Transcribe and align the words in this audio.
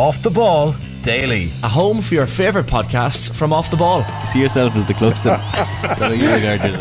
Off 0.00 0.22
the 0.22 0.30
Ball 0.30 0.74
Daily. 1.02 1.50
A 1.62 1.68
home 1.68 2.00
for 2.00 2.14
your 2.14 2.26
favourite 2.26 2.66
podcasts 2.66 3.30
from 3.30 3.52
Off 3.52 3.70
the 3.70 3.76
Ball. 3.76 4.02
You 4.20 4.26
see 4.26 4.40
yourself 4.40 4.74
as 4.74 4.86
the 4.86 4.94
Cluxton. 4.94 5.36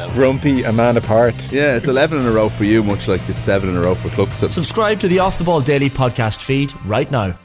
Grumpy, 0.14 0.64
a 0.64 0.72
man 0.72 0.96
apart. 0.96 1.36
Yeah, 1.52 1.76
it's 1.76 1.90
11 1.90 2.18
in 2.22 2.26
a 2.26 2.32
row 2.32 2.48
for 2.48 2.64
you, 2.64 2.82
much 2.82 3.10
like 3.10 3.20
it's 3.28 3.42
7 3.42 3.68
in 3.68 3.76
a 3.76 3.82
row 3.82 3.94
for 3.94 4.08
Cluxton. 4.08 4.50
Subscribe 4.50 5.02
to 5.02 5.10
the 5.10 5.20
Off 5.20 5.38
the 5.38 5.44
Ball 5.44 5.60
Daily 5.60 5.90
podcast 5.90 6.42
feed 6.42 6.72
right 6.86 7.12
now. 7.12 7.38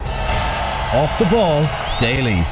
Off 0.00 1.18
the 1.18 1.26
Ball 1.26 1.68
Daily. 2.00 2.42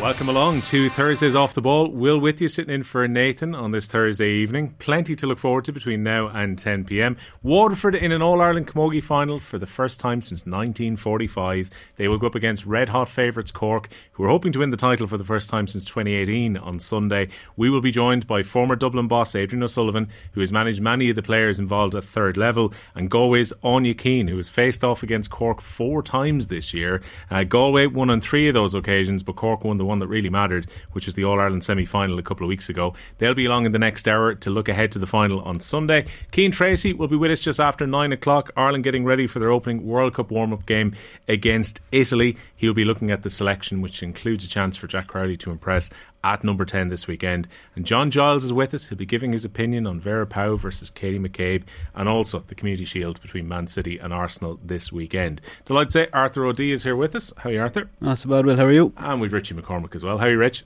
Welcome 0.00 0.28
along 0.28 0.62
to 0.62 0.90
Thursdays 0.90 1.34
Off 1.36 1.54
the 1.54 1.62
Ball. 1.62 1.88
Will 1.88 2.18
with 2.18 2.38
you 2.38 2.48
sitting 2.48 2.74
in 2.74 2.82
for 2.82 3.08
Nathan 3.08 3.54
on 3.54 3.70
this 3.70 3.86
Thursday 3.86 4.32
evening. 4.32 4.74
Plenty 4.78 5.16
to 5.16 5.26
look 5.26 5.38
forward 5.38 5.64
to 5.64 5.72
between 5.72 6.02
now 6.02 6.26
and 6.26 6.58
10 6.58 6.84
pm. 6.84 7.16
Waterford 7.42 7.94
in 7.94 8.12
an 8.12 8.20
All 8.20 8.42
Ireland 8.42 8.66
Camogie 8.66 9.02
final 9.02 9.40
for 9.40 9.56
the 9.56 9.66
first 9.66 10.00
time 10.00 10.20
since 10.20 10.40
1945. 10.40 11.70
They 11.96 12.08
will 12.08 12.18
go 12.18 12.26
up 12.26 12.34
against 12.34 12.66
red 12.66 12.90
hot 12.90 13.08
favourites 13.08 13.50
Cork, 13.50 13.88
who 14.12 14.24
are 14.24 14.28
hoping 14.28 14.52
to 14.52 14.58
win 14.58 14.70
the 14.70 14.76
title 14.76 15.06
for 15.06 15.16
the 15.16 15.24
first 15.24 15.48
time 15.48 15.66
since 15.66 15.86
2018 15.86 16.58
on 16.58 16.80
Sunday. 16.80 17.28
We 17.56 17.70
will 17.70 17.80
be 17.80 17.92
joined 17.92 18.26
by 18.26 18.42
former 18.42 18.76
Dublin 18.76 19.08
boss 19.08 19.34
Adrian 19.34 19.62
O'Sullivan, 19.62 20.10
who 20.32 20.40
has 20.40 20.52
managed 20.52 20.82
many 20.82 21.08
of 21.08 21.16
the 21.16 21.22
players 21.22 21.58
involved 21.58 21.94
at 21.94 22.04
third 22.04 22.36
level, 22.36 22.74
and 22.94 23.10
Galway's 23.10 23.54
Anya 23.62 23.94
Keane, 23.94 24.28
who 24.28 24.36
has 24.36 24.50
faced 24.50 24.84
off 24.84 25.02
against 25.02 25.30
Cork 25.30 25.62
four 25.62 26.02
times 26.02 26.48
this 26.48 26.74
year. 26.74 27.00
Uh, 27.30 27.44
Galway 27.44 27.86
won 27.86 28.10
on 28.10 28.20
three 28.20 28.48
of 28.48 28.54
those 28.54 28.74
occasions, 28.74 29.22
but 29.22 29.36
Cork 29.36 29.64
won 29.64 29.78
the 29.78 29.83
one 29.84 29.98
that 30.00 30.08
really 30.08 30.30
mattered, 30.30 30.66
which 30.92 31.06
was 31.06 31.14
the 31.14 31.24
All 31.24 31.40
Ireland 31.40 31.64
semi 31.64 31.84
final 31.84 32.18
a 32.18 32.22
couple 32.22 32.44
of 32.44 32.48
weeks 32.48 32.68
ago. 32.68 32.94
They'll 33.18 33.34
be 33.34 33.46
along 33.46 33.66
in 33.66 33.72
the 33.72 33.78
next 33.78 34.08
hour 34.08 34.34
to 34.34 34.50
look 34.50 34.68
ahead 34.68 34.92
to 34.92 34.98
the 34.98 35.06
final 35.06 35.40
on 35.40 35.60
Sunday. 35.60 36.06
Cian 36.34 36.50
Tracy 36.50 36.92
will 36.92 37.08
be 37.08 37.16
with 37.16 37.30
us 37.30 37.40
just 37.40 37.60
after 37.60 37.86
nine 37.86 38.12
o'clock. 38.12 38.50
Ireland 38.56 38.84
getting 38.84 39.04
ready 39.04 39.26
for 39.26 39.38
their 39.38 39.50
opening 39.50 39.86
World 39.86 40.14
Cup 40.14 40.30
warm 40.30 40.52
up 40.52 40.66
game 40.66 40.94
against 41.28 41.80
Italy. 41.92 42.36
He'll 42.56 42.74
be 42.74 42.84
looking 42.84 43.10
at 43.10 43.22
the 43.22 43.30
selection, 43.30 43.80
which 43.80 44.02
includes 44.02 44.44
a 44.44 44.48
chance 44.48 44.76
for 44.76 44.86
Jack 44.86 45.08
Crowley 45.08 45.36
to 45.38 45.50
impress 45.50 45.90
at 46.24 46.42
number 46.42 46.64
10 46.64 46.88
this 46.88 47.06
weekend. 47.06 47.46
And 47.76 47.84
John 47.84 48.10
Giles 48.10 48.42
is 48.42 48.52
with 48.52 48.74
us. 48.74 48.86
He'll 48.86 48.98
be 48.98 49.06
giving 49.06 49.32
his 49.32 49.44
opinion 49.44 49.86
on 49.86 50.00
Vera 50.00 50.26
Pauw 50.26 50.58
versus 50.58 50.90
Katie 50.90 51.18
McCabe 51.18 51.64
and 51.94 52.08
also 52.08 52.40
the 52.40 52.54
Community 52.54 52.84
Shield 52.84 53.20
between 53.20 53.46
Man 53.46 53.66
City 53.66 53.98
and 53.98 54.12
Arsenal 54.12 54.58
this 54.64 54.90
weekend. 54.90 55.40
Delighted 55.66 55.90
to 55.90 55.92
say 55.92 56.08
Arthur 56.12 56.46
O'Dea 56.46 56.72
is 56.72 56.82
here 56.82 56.96
with 56.96 57.14
us. 57.14 57.32
How 57.36 57.50
are 57.50 57.52
you, 57.52 57.60
Arthur? 57.60 57.90
Not 58.00 58.18
so 58.18 58.30
bad, 58.30 58.46
Will. 58.46 58.56
How 58.56 58.64
are 58.64 58.72
you? 58.72 58.92
And 58.96 59.20
we've 59.20 59.32
Richie 59.32 59.54
McCormack 59.54 59.94
as 59.94 60.02
well. 60.02 60.18
How 60.18 60.26
are 60.26 60.30
you, 60.30 60.38
Rich? 60.38 60.64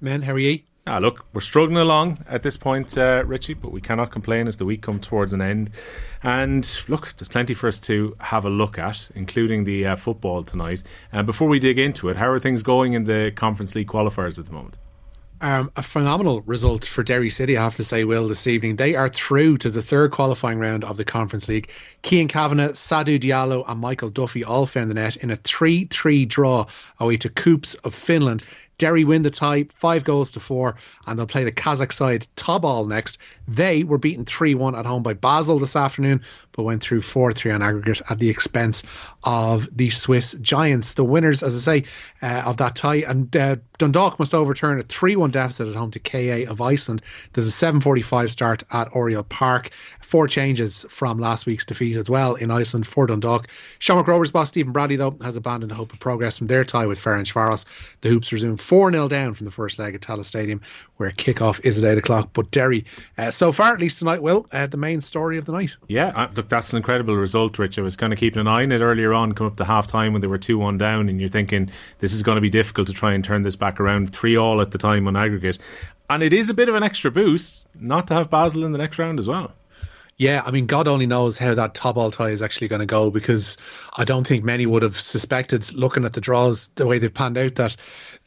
Man, 0.00 0.22
how 0.22 0.32
are 0.32 0.38
you? 0.38 0.60
Ah, 0.86 0.98
look, 0.98 1.24
we're 1.32 1.40
struggling 1.40 1.78
along 1.78 2.22
at 2.28 2.42
this 2.42 2.58
point, 2.58 2.98
uh, 2.98 3.24
Richie, 3.24 3.54
but 3.54 3.72
we 3.72 3.80
cannot 3.80 4.10
complain 4.10 4.46
as 4.46 4.58
the 4.58 4.66
week 4.66 4.82
comes 4.82 5.06
towards 5.06 5.32
an 5.32 5.40
end. 5.40 5.70
And 6.22 6.78
look, 6.88 7.14
there's 7.16 7.28
plenty 7.28 7.54
for 7.54 7.68
us 7.68 7.80
to 7.80 8.14
have 8.20 8.44
a 8.44 8.50
look 8.50 8.78
at, 8.78 9.10
including 9.14 9.64
the 9.64 9.86
uh, 9.86 9.96
football 9.96 10.44
tonight. 10.44 10.82
And 11.10 11.20
uh, 11.20 11.22
before 11.22 11.48
we 11.48 11.58
dig 11.58 11.78
into 11.78 12.10
it, 12.10 12.16
how 12.18 12.28
are 12.28 12.38
things 12.38 12.62
going 12.62 12.92
in 12.92 13.04
the 13.04 13.32
Conference 13.34 13.74
League 13.74 13.88
qualifiers 13.88 14.38
at 14.38 14.44
the 14.44 14.52
moment? 14.52 14.76
Um, 15.44 15.70
a 15.76 15.82
phenomenal 15.82 16.40
result 16.40 16.86
for 16.86 17.02
Derry 17.02 17.28
City, 17.28 17.58
I 17.58 17.64
have 17.64 17.76
to 17.76 17.84
say, 17.84 18.04
Will, 18.04 18.28
this 18.28 18.46
evening. 18.46 18.76
They 18.76 18.94
are 18.94 19.10
through 19.10 19.58
to 19.58 19.68
the 19.68 19.82
third 19.82 20.10
qualifying 20.10 20.58
round 20.58 20.84
of 20.84 20.96
the 20.96 21.04
Conference 21.04 21.48
League. 21.48 21.68
Cian 22.02 22.28
Kavanagh, 22.28 22.70
Sadou 22.70 23.20
Diallo, 23.20 23.62
and 23.68 23.78
Michael 23.78 24.08
Duffy 24.08 24.42
all 24.42 24.64
found 24.64 24.88
the 24.88 24.94
net 24.94 25.16
in 25.16 25.30
a 25.30 25.36
3 25.36 25.84
3 25.84 26.24
draw 26.24 26.64
away 26.98 27.18
to 27.18 27.28
KuPS 27.28 27.76
of 27.84 27.94
Finland. 27.94 28.42
Derry 28.78 29.04
win 29.04 29.22
the 29.22 29.30
tie, 29.30 29.66
five 29.74 30.04
goals 30.04 30.32
to 30.32 30.40
four, 30.40 30.76
and 31.06 31.18
they'll 31.18 31.26
play 31.26 31.44
the 31.44 31.52
Kazakh 31.52 31.92
side 31.92 32.26
Tobol 32.36 32.88
next. 32.88 33.18
They 33.46 33.84
were 33.84 33.98
beaten 33.98 34.24
3 34.24 34.54
1 34.54 34.74
at 34.74 34.86
home 34.86 35.02
by 35.02 35.14
Basel 35.14 35.58
this 35.58 35.76
afternoon, 35.76 36.22
but 36.52 36.62
went 36.62 36.82
through 36.82 37.02
4 37.02 37.32
3 37.32 37.52
on 37.52 37.62
aggregate 37.62 38.02
at 38.08 38.18
the 38.18 38.30
expense 38.30 38.82
of 39.22 39.68
the 39.76 39.90
Swiss 39.90 40.32
Giants. 40.40 40.94
The 40.94 41.04
winners, 41.04 41.42
as 41.42 41.54
I 41.56 41.80
say, 41.80 41.84
uh, 42.22 42.42
of 42.46 42.56
that 42.58 42.74
tie. 42.74 43.04
And 43.06 43.34
uh, 43.36 43.56
Dundalk 43.78 44.18
must 44.18 44.34
overturn 44.34 44.78
a 44.78 44.82
3 44.82 45.16
1 45.16 45.30
deficit 45.30 45.68
at 45.68 45.74
home 45.74 45.90
to 45.90 45.98
KA 45.98 46.50
of 46.50 46.60
Iceland. 46.60 47.02
There's 47.32 47.48
a 47.48 47.66
7.45 47.66 48.30
start 48.30 48.62
at 48.70 48.94
Oriel 48.94 49.24
Park. 49.24 49.70
Four 50.04 50.28
changes 50.28 50.84
from 50.90 51.18
last 51.18 51.46
week's 51.46 51.64
defeat 51.64 51.96
as 51.96 52.10
well 52.10 52.34
in 52.34 52.50
Iceland 52.50 52.86
for 52.86 53.06
Dundalk. 53.06 53.48
Shamrock 53.78 54.06
Rovers 54.06 54.30
boss 54.30 54.48
Stephen 54.48 54.72
Bradley, 54.72 54.96
though, 54.96 55.16
has 55.22 55.36
abandoned 55.36 55.72
hope 55.72 55.92
of 55.92 55.98
progress 55.98 56.38
from 56.38 56.46
their 56.46 56.62
tie 56.62 56.86
with 56.86 57.00
Ferencváros. 57.00 57.64
The 58.02 58.10
Hoops 58.10 58.30
resume 58.30 58.58
4 58.58 58.92
0 58.92 59.08
down 59.08 59.32
from 59.32 59.46
the 59.46 59.50
first 59.50 59.78
leg 59.78 59.94
at 59.94 60.02
Tallaght 60.02 60.26
Stadium, 60.26 60.60
where 60.98 61.10
kickoff 61.10 61.58
is 61.64 61.82
at 61.82 61.90
8 61.92 61.98
o'clock. 61.98 62.30
But 62.34 62.50
Derry, 62.50 62.84
uh, 63.16 63.30
so 63.30 63.50
far 63.50 63.72
at 63.72 63.80
least 63.80 63.98
tonight, 63.98 64.22
will 64.22 64.46
uh, 64.52 64.66
the 64.66 64.76
main 64.76 65.00
story 65.00 65.38
of 65.38 65.46
the 65.46 65.52
night. 65.52 65.74
Yeah, 65.88 66.08
uh, 66.08 66.28
look, 66.34 66.48
that's 66.48 66.72
an 66.72 66.76
incredible 66.76 67.16
result, 67.16 67.58
Rich. 67.58 67.78
I 67.78 67.82
was 67.82 67.96
kind 67.96 68.12
of 68.12 68.18
keeping 68.18 68.40
an 68.40 68.46
eye 68.46 68.62
on 68.62 68.72
it 68.72 68.82
earlier 68.82 69.14
on, 69.14 69.32
come 69.32 69.46
up 69.46 69.56
to 69.56 69.64
half 69.64 69.86
time 69.86 70.12
when 70.12 70.20
they 70.20 70.28
were 70.28 70.38
2 70.38 70.58
1 70.58 70.76
down, 70.76 71.08
and 71.08 71.18
you're 71.18 71.30
thinking 71.30 71.70
this 72.00 72.12
is 72.12 72.22
going 72.22 72.36
to 72.36 72.42
be 72.42 72.50
difficult 72.50 72.86
to 72.88 72.92
try 72.92 73.14
and 73.14 73.24
turn 73.24 73.42
this 73.42 73.56
back 73.56 73.80
around. 73.80 74.12
3 74.12 74.36
all 74.36 74.60
at 74.60 74.70
the 74.70 74.78
time 74.78 75.08
on 75.08 75.16
aggregate. 75.16 75.58
And 76.10 76.22
it 76.22 76.34
is 76.34 76.50
a 76.50 76.54
bit 76.54 76.68
of 76.68 76.74
an 76.74 76.82
extra 76.82 77.10
boost 77.10 77.66
not 77.74 78.06
to 78.08 78.14
have 78.14 78.28
Basel 78.28 78.64
in 78.64 78.72
the 78.72 78.78
next 78.78 78.98
round 78.98 79.18
as 79.18 79.26
well. 79.26 79.52
Yeah, 80.16 80.42
I 80.46 80.52
mean, 80.52 80.66
God 80.66 80.86
only 80.86 81.06
knows 81.06 81.38
how 81.38 81.54
that 81.54 81.74
Tobol 81.74 82.12
tie 82.12 82.30
is 82.30 82.42
actually 82.42 82.68
going 82.68 82.80
to 82.80 82.86
go 82.86 83.10
because 83.10 83.56
I 83.96 84.04
don't 84.04 84.26
think 84.26 84.44
many 84.44 84.64
would 84.64 84.82
have 84.82 84.98
suspected, 84.98 85.72
looking 85.72 86.04
at 86.04 86.12
the 86.12 86.20
draws, 86.20 86.68
the 86.76 86.86
way 86.86 86.98
they've 86.98 87.12
panned 87.12 87.36
out, 87.36 87.56
that 87.56 87.76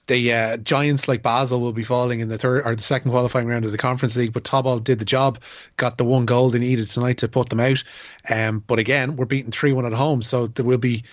the 0.08 0.34
uh, 0.34 0.58
giants 0.58 1.08
like 1.08 1.22
Basel 1.22 1.62
will 1.62 1.74
be 1.74 1.84
falling 1.84 2.20
in 2.20 2.30
the 2.30 2.38
third 2.38 2.66
or 2.66 2.76
the 2.76 2.82
second 2.82 3.12
qualifying 3.12 3.48
round 3.48 3.66
of 3.66 3.72
the 3.72 3.78
Conference 3.78 4.16
League. 4.16 4.34
But 4.34 4.44
Tobol 4.44 4.84
did 4.84 5.00
the 5.00 5.06
job, 5.06 5.40
got 5.78 5.98
the 5.98 6.06
one 6.06 6.26
goal 6.26 6.50
they 6.50 6.60
needed 6.60 6.88
tonight 6.88 7.20
to 7.20 7.28
put 7.28 7.50
them 7.50 7.60
out. 7.60 7.84
Um, 8.28 8.64
but 8.66 8.80
again, 8.80 9.16
we're 9.16 9.26
beating 9.26 9.52
three 9.52 9.74
one 9.74 9.86
at 9.86 9.94
home, 9.94 10.22
so 10.22 10.48
there 10.48 10.66
will 10.66 10.78
be 10.78 11.04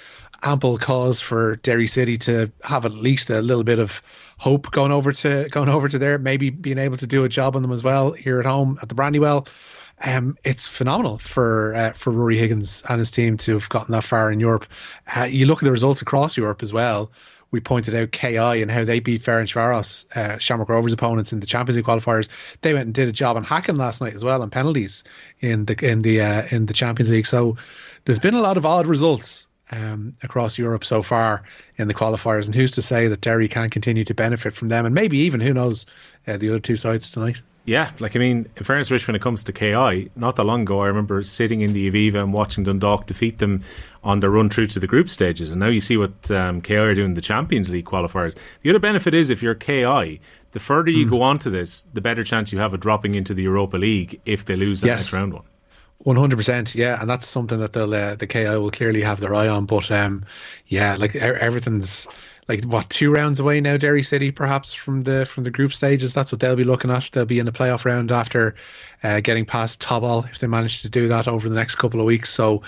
ample 0.42 0.78
cause 0.78 1.20
for 1.20 1.56
Derry 1.56 1.86
City 1.86 2.18
to 2.18 2.52
have 2.62 2.84
at 2.84 2.92
least 2.92 3.30
a 3.30 3.40
little 3.40 3.64
bit 3.64 3.78
of 3.78 4.02
hope 4.38 4.70
going 4.70 4.92
over 4.92 5.12
to 5.12 5.48
going 5.50 5.68
over 5.68 5.88
to 5.88 5.98
there, 5.98 6.18
maybe 6.18 6.50
being 6.50 6.78
able 6.78 6.96
to 6.98 7.06
do 7.06 7.24
a 7.24 7.28
job 7.28 7.56
on 7.56 7.62
them 7.62 7.72
as 7.72 7.82
well 7.82 8.12
here 8.12 8.40
at 8.40 8.46
home 8.46 8.78
at 8.82 8.88
the 8.88 8.94
Brandywell. 8.94 9.48
Um, 10.02 10.36
it's 10.44 10.66
phenomenal 10.66 11.18
for 11.18 11.74
uh, 11.74 11.92
for 11.92 12.12
Ruaidhrí 12.12 12.36
Higgins 12.36 12.82
and 12.88 12.98
his 12.98 13.10
team 13.10 13.36
to 13.38 13.54
have 13.54 13.68
gotten 13.68 13.92
that 13.92 14.04
far 14.04 14.30
in 14.30 14.40
Europe. 14.40 14.66
Uh, 15.14 15.24
you 15.24 15.46
look 15.46 15.62
at 15.62 15.64
the 15.64 15.70
results 15.70 16.02
across 16.02 16.36
Europe 16.36 16.62
as 16.62 16.72
well. 16.72 17.10
We 17.50 17.60
pointed 17.60 17.94
out 17.94 18.10
KI 18.10 18.62
and 18.62 18.70
how 18.70 18.84
they 18.84 18.98
beat 18.98 19.22
Ferencváros, 19.22 20.06
uh, 20.16 20.38
Shamrock 20.38 20.68
Rovers 20.68 20.92
opponents 20.92 21.32
in 21.32 21.38
the 21.38 21.46
Champions 21.46 21.76
League 21.76 21.86
qualifiers. 21.86 22.28
They 22.62 22.74
went 22.74 22.86
and 22.86 22.94
did 22.94 23.08
a 23.08 23.12
job 23.12 23.36
on 23.36 23.44
Häcken 23.44 23.78
last 23.78 24.00
night 24.00 24.14
as 24.14 24.24
well 24.24 24.42
on 24.42 24.50
penalties 24.50 25.04
in 25.38 25.64
the 25.64 25.76
in 25.88 26.02
the 26.02 26.20
uh, 26.20 26.46
in 26.50 26.66
the 26.66 26.74
Champions 26.74 27.10
League. 27.10 27.26
So 27.26 27.56
there's 28.04 28.18
been 28.18 28.34
a 28.34 28.40
lot 28.40 28.56
of 28.56 28.66
odd 28.66 28.88
results 28.88 29.46
um, 29.70 30.16
across 30.22 30.58
Europe 30.58 30.84
so 30.84 31.02
far 31.02 31.44
in 31.76 31.88
the 31.88 31.94
qualifiers, 31.94 32.46
and 32.46 32.54
who's 32.54 32.72
to 32.72 32.82
say 32.82 33.08
that 33.08 33.20
Derry 33.20 33.48
can't 33.48 33.70
continue 33.70 34.04
to 34.04 34.14
benefit 34.14 34.54
from 34.54 34.68
them, 34.68 34.84
and 34.84 34.94
maybe 34.94 35.18
even 35.18 35.40
who 35.40 35.54
knows 35.54 35.86
uh, 36.26 36.36
the 36.36 36.50
other 36.50 36.60
two 36.60 36.76
sides 36.76 37.10
tonight. 37.10 37.40
Yeah, 37.66 37.92
like 37.98 38.14
I 38.14 38.18
mean, 38.18 38.46
in 38.56 38.64
fairness, 38.64 38.90
Rich, 38.90 39.06
when 39.06 39.16
it 39.16 39.22
comes 39.22 39.42
to 39.44 39.52
KI, 39.52 40.10
not 40.16 40.36
that 40.36 40.44
long 40.44 40.62
ago, 40.62 40.80
I 40.80 40.86
remember 40.86 41.22
sitting 41.22 41.62
in 41.62 41.72
the 41.72 41.90
Aviva 41.90 42.22
and 42.22 42.32
watching 42.32 42.64
Dundalk 42.64 43.06
defeat 43.06 43.38
them 43.38 43.62
on 44.02 44.20
their 44.20 44.30
run 44.30 44.50
through 44.50 44.66
to 44.66 44.80
the 44.80 44.86
group 44.86 45.08
stages, 45.08 45.50
and 45.50 45.60
now 45.60 45.68
you 45.68 45.80
see 45.80 45.96
what 45.96 46.30
um, 46.30 46.60
KI 46.60 46.76
are 46.76 46.94
doing 46.94 47.10
in 47.10 47.14
the 47.14 47.22
Champions 47.22 47.70
League 47.70 47.86
qualifiers. 47.86 48.36
The 48.62 48.70
other 48.70 48.78
benefit 48.78 49.14
is 49.14 49.30
if 49.30 49.42
you're 49.42 49.54
KI, 49.54 50.20
the 50.50 50.60
further 50.60 50.90
you 50.90 51.06
mm. 51.06 51.10
go 51.10 51.22
on 51.22 51.38
to 51.38 51.50
this, 51.50 51.86
the 51.94 52.02
better 52.02 52.22
chance 52.22 52.52
you 52.52 52.58
have 52.58 52.74
of 52.74 52.80
dropping 52.80 53.14
into 53.14 53.32
the 53.32 53.42
Europa 53.42 53.78
League 53.78 54.20
if 54.26 54.44
they 54.44 54.56
lose 54.56 54.82
that 54.82 54.88
yes. 54.88 55.00
next 55.00 55.12
round 55.14 55.32
one. 55.32 55.44
One 55.98 56.16
hundred 56.16 56.36
percent, 56.36 56.74
yeah, 56.74 57.00
and 57.00 57.08
that's 57.08 57.26
something 57.26 57.58
that 57.60 57.72
they'll 57.72 57.94
uh, 57.94 58.14
the 58.16 58.26
KI 58.26 58.44
will 58.44 58.70
clearly 58.70 59.00
have 59.00 59.20
their 59.20 59.34
eye 59.34 59.48
on. 59.48 59.64
But 59.64 59.90
um, 59.90 60.26
yeah, 60.66 60.96
like 60.96 61.16
everything's 61.16 62.06
like 62.48 62.64
what 62.64 62.90
two 62.90 63.12
rounds 63.12 63.40
away 63.40 63.60
now, 63.60 63.76
Derry 63.76 64.02
City 64.02 64.30
perhaps 64.30 64.74
from 64.74 65.02
the 65.02 65.26
from 65.26 65.44
the 65.44 65.50
group 65.50 65.72
stages. 65.72 66.12
That's 66.12 66.32
what 66.32 66.40
they'll 66.40 66.56
be 66.56 66.64
looking 66.64 66.90
at. 66.90 67.10
They'll 67.12 67.24
be 67.24 67.38
in 67.38 67.46
the 67.46 67.52
playoff 67.52 67.84
round 67.84 68.12
after 68.12 68.54
uh, 69.02 69.20
getting 69.20 69.46
past 69.46 69.80
Tobol 69.80 70.28
if 70.30 70.38
they 70.38 70.46
manage 70.46 70.82
to 70.82 70.88
do 70.88 71.08
that 71.08 71.28
over 71.28 71.48
the 71.48 71.54
next 71.54 71.76
couple 71.76 72.00
of 72.00 72.06
weeks. 72.06 72.30
So 72.30 72.62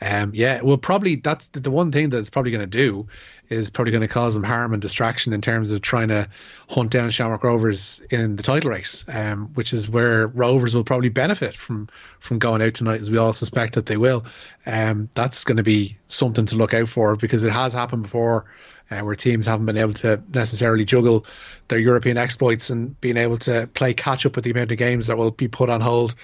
um, 0.00 0.32
yeah, 0.34 0.60
well, 0.62 0.76
probably 0.76 1.16
that's 1.16 1.46
the, 1.48 1.70
one 1.70 1.90
thing 1.90 2.10
that 2.10 2.18
it's 2.18 2.30
probably 2.30 2.52
going 2.52 2.60
to 2.62 2.66
do 2.66 3.08
is 3.48 3.70
probably 3.70 3.90
going 3.90 4.02
to 4.02 4.08
cause 4.08 4.34
them 4.34 4.44
harm 4.44 4.72
and 4.72 4.82
distraction 4.82 5.32
in 5.32 5.40
terms 5.40 5.72
of 5.72 5.80
trying 5.80 6.08
to 6.08 6.28
hunt 6.68 6.90
down 6.90 7.10
Shamrock 7.10 7.42
Rovers 7.42 8.00
in 8.10 8.36
the 8.36 8.42
title 8.42 8.70
race, 8.70 9.04
um, 9.08 9.50
which 9.54 9.72
is 9.72 9.88
where 9.88 10.28
Rovers 10.28 10.74
will 10.74 10.84
probably 10.84 11.08
benefit 11.08 11.56
from 11.56 11.88
from 12.20 12.38
going 12.38 12.62
out 12.62 12.74
tonight, 12.74 13.00
as 13.00 13.10
we 13.10 13.16
all 13.16 13.32
suspect 13.32 13.74
that 13.74 13.86
they 13.86 13.96
will. 13.96 14.24
Um, 14.66 15.08
that's 15.14 15.44
going 15.44 15.56
to 15.56 15.62
be 15.62 15.96
something 16.06 16.46
to 16.46 16.56
look 16.56 16.74
out 16.74 16.88
for 16.88 17.16
because 17.16 17.42
it 17.42 17.52
has 17.52 17.72
happened 17.72 18.04
before. 18.04 18.44
Uh, 18.90 19.00
where 19.00 19.14
teams 19.14 19.44
haven't 19.44 19.66
been 19.66 19.76
able 19.76 19.92
to 19.92 20.22
necessarily 20.32 20.84
juggle 20.84 21.26
their 21.68 21.78
European 21.78 22.16
exploits 22.16 22.70
and 22.70 22.98
being 23.02 23.18
able 23.18 23.36
to 23.36 23.68
play 23.74 23.92
catch 23.92 24.24
up 24.24 24.34
with 24.34 24.44
the 24.44 24.50
amount 24.50 24.72
of 24.72 24.78
games 24.78 25.08
that 25.08 25.18
will 25.18 25.30
be 25.30 25.46
put 25.46 25.68
on 25.68 25.82
hold. 25.82 26.14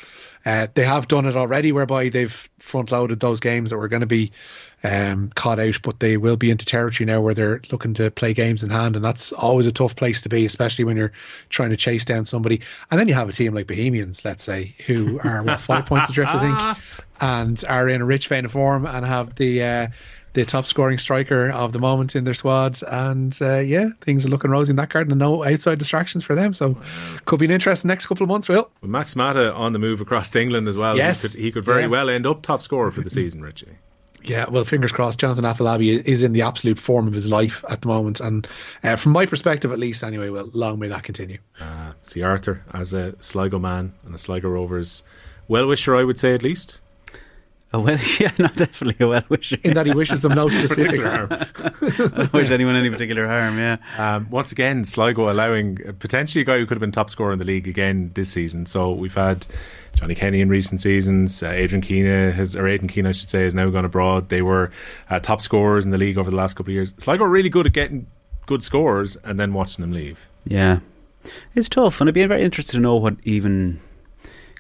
Uh, 0.47 0.67
they 0.75 0.85
have 0.85 1.09
done 1.09 1.27
it 1.27 1.37
already, 1.37 1.73
whereby 1.73 2.09
they've 2.11 2.49
front 2.59 2.91
loaded 2.91 3.21
those 3.21 3.41
games 3.41 3.71
that 3.71 3.79
were 3.79 3.89
going 3.89 4.01
to 4.01 4.07
be 4.07 4.33
um, 4.83 5.31
caught 5.35 5.59
out, 5.59 5.81
but 5.83 5.99
they 5.99 6.19
will 6.19 6.37
be 6.37 6.51
into 6.51 6.67
territory 6.67 7.07
now 7.07 7.21
where 7.21 7.33
they're 7.33 7.63
looking 7.73 7.95
to 7.95 8.11
play 8.11 8.35
games 8.35 8.63
in 8.63 8.69
hand, 8.69 8.97
and 8.97 9.05
that's 9.05 9.33
always 9.33 9.67
a 9.67 9.73
tough 9.73 9.97
place 9.97 10.23
to 10.23 10.29
be, 10.29 10.45
especially 10.45 10.85
when 10.85 10.99
you're 10.99 11.13
trying 11.49 11.71
to 11.71 11.77
chase 11.77 12.05
down 12.05 12.27
somebody. 12.27 12.61
And 12.91 13.01
then 13.01 13.09
you 13.09 13.15
have 13.15 13.29
a 13.29 13.33
team 13.33 13.55
like 13.55 13.67
Bohemians, 13.67 14.25
let's 14.25 14.45
say, 14.45 14.75
who 14.87 15.19
are 15.25 15.43
what, 15.43 15.61
five 15.61 15.87
points 15.87 16.11
adrift, 16.11 16.35
I 16.35 16.75
think, 16.75 16.85
and 17.21 17.65
are 17.67 17.89
in 17.89 18.03
a 18.03 18.05
rich 18.05 18.29
vein 18.29 18.45
of 18.45 18.53
form 18.53 18.85
and 18.85 19.07
have 19.07 19.35
the 19.37 19.63
uh, 19.63 19.89
the 20.35 20.45
top 20.45 20.67
scoring 20.67 20.99
striker 20.99 21.51
of 21.51 21.73
the 21.73 21.79
moment 21.79 22.15
in 22.15 22.25
their 22.25 22.35
squad. 22.35 22.79
And 22.87 23.37
uh, 23.41 23.59
yeah, 23.59 23.89
things 24.03 24.27
are 24.27 24.29
looking 24.29 24.51
rosy 24.51 24.71
in 24.71 24.77
that 24.77 24.91
garden 24.91 25.13
and 25.13 25.19
no 25.19 25.45
outside 25.45 25.79
distractions 25.79 26.23
for 26.25 26.35
them. 26.35 26.53
So 26.55 26.77
could 27.25 27.39
be 27.39 27.47
an 27.47 27.51
interesting 27.53 27.89
next 27.89 28.07
couple 28.07 28.25
of 28.25 28.29
months, 28.29 28.49
Will. 28.49 28.71
With 28.83 28.91
Max 28.91 29.17
Mata 29.17 29.53
on 29.53 29.73
the 29.73 29.79
move 29.79 30.01
across 30.01 30.31
to 30.33 30.41
England 30.43 30.69
as 30.69 30.77
well. 30.77 30.97
Yes. 30.97 31.23
He 31.23 31.29
could, 31.29 31.39
he 31.41 31.53
could 31.53 31.65
very 31.65 31.83
Yeah. 31.83 31.89
well 31.89 32.11
end 32.11 32.27
up 32.27 32.43
top 32.43 32.63
scorer 32.63 32.91
for 32.91 33.01
the 33.01 33.11
season, 33.11 33.41
Richie. 33.43 33.79
Yeah, 34.27 34.47
well, 34.49 34.65
fingers 34.65 34.91
crossed. 34.91 35.21
Jonathan 35.21 35.45
Afolabi 35.45 36.03
is 36.03 36.23
in 36.23 36.33
the 36.33 36.41
absolute 36.43 36.79
form 36.79 37.07
of 37.07 37.13
his 37.13 37.29
life 37.29 37.63
at 37.69 37.83
the 37.83 37.89
moment, 37.89 38.21
and 38.21 38.49
uh, 38.83 38.97
from 38.97 39.13
my 39.13 39.27
perspective, 39.27 39.71
at 39.71 39.79
least, 39.79 40.03
anyway. 40.03 40.31
Well, 40.31 40.49
long 40.55 40.79
may 40.79 40.89
that 40.89 41.03
continue. 41.03 41.37
Uh, 41.61 41.93
see 42.05 42.23
Arthur 42.23 42.65
as 42.73 42.95
a 42.95 43.15
Sligo 43.21 43.59
man 43.59 43.93
and 44.03 44.15
a 44.15 44.19
Sligo 44.19 44.49
Rovers 44.49 45.03
well 45.47 45.67
wisher, 45.67 45.95
I 45.95 46.05
would 46.05 46.19
say 46.19 46.35
at 46.35 46.43
least. 46.43 46.81
Oh, 47.75 47.81
well, 47.81 47.99
yeah, 48.21 48.31
no, 48.39 48.47
definitely 48.49 49.05
a 49.05 49.09
well 49.09 49.25
wisher. 49.29 49.57
In 49.65 49.75
that 49.75 49.87
he 49.87 49.93
wishes 49.93 50.21
them 50.21 50.35
no 50.37 50.49
specific 50.51 51.01
Particular 51.01 51.27
harm. 51.27 51.29
harm. 51.29 52.29
I 52.33 52.37
wish 52.37 52.53
anyone 52.53 52.77
any 52.77 52.89
particular 52.89 53.27
harm, 53.27 53.59
yeah. 53.59 53.79
Um, 53.99 54.31
once 54.31 54.53
again, 54.53 54.85
Sligo 54.85 55.29
allowing 55.29 55.79
uh, 55.85 55.91
potentially 55.99 56.43
a 56.43 56.45
guy 56.45 56.59
who 56.59 56.67
could 56.67 56.77
have 56.77 56.81
been 56.81 56.93
top 56.93 57.11
scorer 57.11 57.33
in 57.33 57.41
the 57.41 57.45
league 57.45 57.67
again 57.67 58.13
this 58.15 58.31
season. 58.31 58.67
So 58.67 58.93
we've 58.93 59.15
had 59.15 59.45
Johnny 59.97 60.15
Kenny 60.15 60.41
in 60.41 60.49
recent 60.49 60.83
seasons. 60.83 61.43
Uh, 61.43 61.49
Adrian 61.49 61.83
Keane 61.83 62.07
has, 62.07 62.55
or 62.55 62.69
Aidan 62.69 62.87
Keane, 62.87 63.07
I 63.07 63.13
should 63.13 63.29
say, 63.29 63.43
has 63.43 63.57
now 63.57 63.69
gone 63.71 63.85
abroad. 63.85 64.29
They 64.29 64.41
were 64.43 64.71
uh, 65.11 65.19
top 65.19 65.41
scorers 65.41 65.85
in 65.85 65.91
the 65.91 65.99
league 65.99 66.17
over 66.17 66.31
the 66.31 66.37
last 66.37 66.55
couple 66.55 66.71
of 66.71 66.75
years. 66.75 66.95
Sligo 66.99 67.25
are 67.25 67.29
really 67.29 67.49
good 67.51 67.67
at 67.67 67.73
getting 67.73 68.07
good 68.47 68.63
scores 68.63 69.17
and 69.25 69.41
then 69.41 69.53
watching 69.53 69.83
them 69.83 69.91
leave. 69.91 70.29
Yeah. 70.45 70.79
It's 71.57 71.69
tough, 71.69 72.01
and 72.01 72.09
I'd 72.09 72.15
be 72.15 72.25
very 72.25 72.43
interested 72.43 72.75
to 72.77 72.81
know 72.81 72.95
what 72.97 73.17
even. 73.25 73.81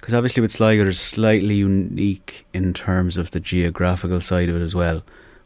Because 0.05 0.13
obviously 0.13 0.43
with 0.43 0.53
Sligo, 0.53 0.87
it's 0.87 1.01
slightly 1.01 1.55
unique 1.55 2.47
in 2.53 2.75
terms 2.75 3.17
of 3.17 3.31
the 3.31 3.41
geographical 3.41 4.21
side 4.21 4.51
of 4.51 4.57
it 4.57 4.61
as 4.61 4.75
well. 4.75 5.03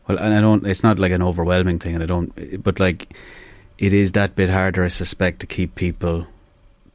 Well, 0.08 0.18
and 0.18 0.34
I 0.34 0.40
don't. 0.40 0.66
It's 0.66 0.82
not 0.82 0.98
like 0.98 1.12
an 1.12 1.22
overwhelming 1.22 1.78
thing, 1.78 1.94
and 1.94 2.02
I 2.02 2.06
don't. 2.06 2.60
But 2.64 2.80
like, 2.80 3.14
it 3.78 3.92
is 3.92 4.10
that 4.12 4.34
bit 4.34 4.50
harder, 4.50 4.82
I 4.82 4.88
suspect, 4.88 5.38
to 5.38 5.46
keep 5.46 5.76
people 5.76 6.26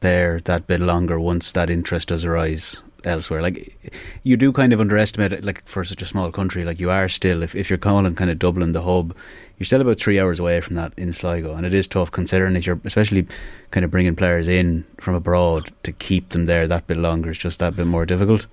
there 0.00 0.40
that 0.40 0.66
bit 0.66 0.82
longer 0.82 1.18
once 1.18 1.52
that 1.52 1.70
interest 1.70 2.08
does 2.08 2.22
arise 2.26 2.82
elsewhere. 3.06 3.42
Like, 3.42 3.76
you 4.22 4.36
do 4.36 4.52
kind 4.52 4.72
of 4.72 4.80
underestimate 4.80 5.32
it. 5.32 5.44
Like 5.44 5.66
for 5.66 5.84
such 5.84 6.02
a 6.02 6.06
small 6.06 6.30
country, 6.32 6.64
like 6.64 6.80
you 6.80 6.90
are 6.90 7.08
still. 7.08 7.42
If 7.42 7.54
if 7.54 7.70
you're 7.70 7.78
calling 7.78 8.14
kind 8.14 8.30
of 8.30 8.38
Dublin 8.38 8.72
the 8.72 8.82
hub, 8.82 9.14
you're 9.58 9.64
still 9.66 9.80
about 9.80 10.00
three 10.00 10.18
hours 10.18 10.38
away 10.38 10.60
from 10.60 10.76
that 10.76 10.92
in 10.96 11.12
Sligo, 11.12 11.54
and 11.54 11.64
it 11.66 11.72
is 11.72 11.86
tough 11.86 12.10
considering 12.10 12.54
that 12.54 12.66
you're 12.66 12.80
especially 12.84 13.26
kind 13.70 13.84
of 13.84 13.90
bringing 13.90 14.16
players 14.16 14.48
in 14.48 14.84
from 14.98 15.14
abroad 15.14 15.72
to 15.82 15.92
keep 15.92 16.30
them 16.30 16.46
there 16.46 16.66
that 16.66 16.86
bit 16.86 16.96
longer. 16.98 17.30
It's 17.30 17.38
just 17.38 17.58
that 17.60 17.76
bit 17.76 17.86
more 17.86 18.06
difficult. 18.06 18.46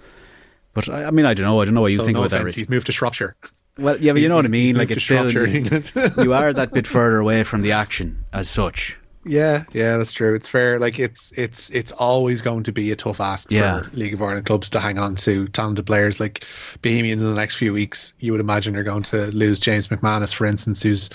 But 0.73 0.89
I, 0.89 1.05
I 1.05 1.11
mean, 1.11 1.25
I 1.25 1.33
don't 1.33 1.45
know. 1.45 1.61
I 1.61 1.65
don't 1.65 1.73
know 1.73 1.81
what 1.81 1.91
you 1.91 1.97
so 1.97 2.05
think 2.05 2.15
no 2.15 2.21
about 2.21 2.31
that. 2.31 2.37
offense, 2.37 2.45
Rich. 2.45 2.55
he's 2.55 2.69
moved 2.69 2.85
to 2.87 2.91
Shropshire. 2.91 3.35
Well, 3.77 3.97
yeah, 3.99 4.11
but 4.11 4.21
you 4.21 4.29
know 4.29 4.35
what 4.35 4.45
I 4.45 4.49
mean. 4.49 4.75
Like 4.75 4.91
it's 4.91 5.03
still 5.03 5.31
you 5.31 6.33
are 6.33 6.53
that 6.53 6.71
bit 6.73 6.87
further 6.87 7.17
away 7.19 7.43
from 7.43 7.61
the 7.61 7.71
action 7.71 8.25
as 8.33 8.49
such. 8.49 8.97
Yeah, 9.23 9.65
yeah, 9.71 9.97
that's 9.97 10.13
true. 10.13 10.33
It's 10.33 10.47
fair. 10.47 10.79
Like 10.79 10.97
it's 10.97 11.31
it's 11.35 11.69
it's 11.69 11.91
always 11.91 12.41
going 12.41 12.63
to 12.63 12.71
be 12.71 12.91
a 12.91 12.95
tough 12.95 13.21
ask 13.21 13.51
Yeah. 13.51 13.81
for 13.83 13.95
League 13.95 14.15
of 14.15 14.21
Ireland 14.21 14.47
clubs 14.47 14.71
to 14.71 14.79
hang 14.79 14.97
on 14.97 15.15
to 15.17 15.47
talented 15.47 15.85
players 15.85 16.19
like 16.19 16.43
Bohemians 16.81 17.21
in 17.21 17.29
the 17.29 17.35
next 17.35 17.55
few 17.57 17.71
weeks. 17.71 18.13
You 18.19 18.31
would 18.31 18.41
imagine 18.41 18.73
they're 18.73 18.83
going 18.83 19.03
to 19.03 19.27
lose 19.27 19.59
James 19.59 19.89
McManus, 19.89 20.33
for 20.33 20.47
instance, 20.47 20.81
who's 20.81 21.11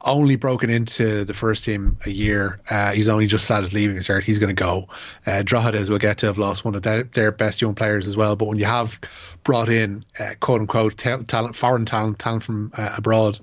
only 0.00 0.36
broken 0.36 0.70
into 0.70 1.24
the 1.24 1.34
first 1.34 1.64
team 1.66 1.98
a 2.06 2.10
year. 2.10 2.60
Uh, 2.68 2.92
he's 2.92 3.10
only 3.10 3.26
just 3.26 3.46
sad 3.46 3.60
his 3.60 3.74
leaving 3.74 3.96
cert. 3.98 4.22
He's 4.22 4.38
going 4.38 4.56
to 4.56 4.58
go. 4.58 4.88
Uh, 5.26 5.42
Drogheda, 5.42 5.76
as 5.76 5.90
we'll 5.90 5.98
get 5.98 6.18
to, 6.18 6.26
have 6.26 6.38
lost 6.38 6.64
one 6.64 6.74
of 6.74 6.82
their, 6.82 7.02
their 7.02 7.30
best 7.30 7.60
young 7.60 7.74
players 7.74 8.08
as 8.08 8.16
well. 8.16 8.36
But 8.36 8.46
when 8.48 8.58
you 8.58 8.64
have 8.64 8.98
brought 9.44 9.68
in 9.68 10.06
uh, 10.18 10.30
quote 10.40 10.62
unquote 10.62 10.96
ta- 10.96 11.18
talent, 11.26 11.56
foreign 11.56 11.84
talent, 11.84 12.18
talent 12.18 12.42
from 12.42 12.72
uh, 12.74 12.94
abroad, 12.96 13.38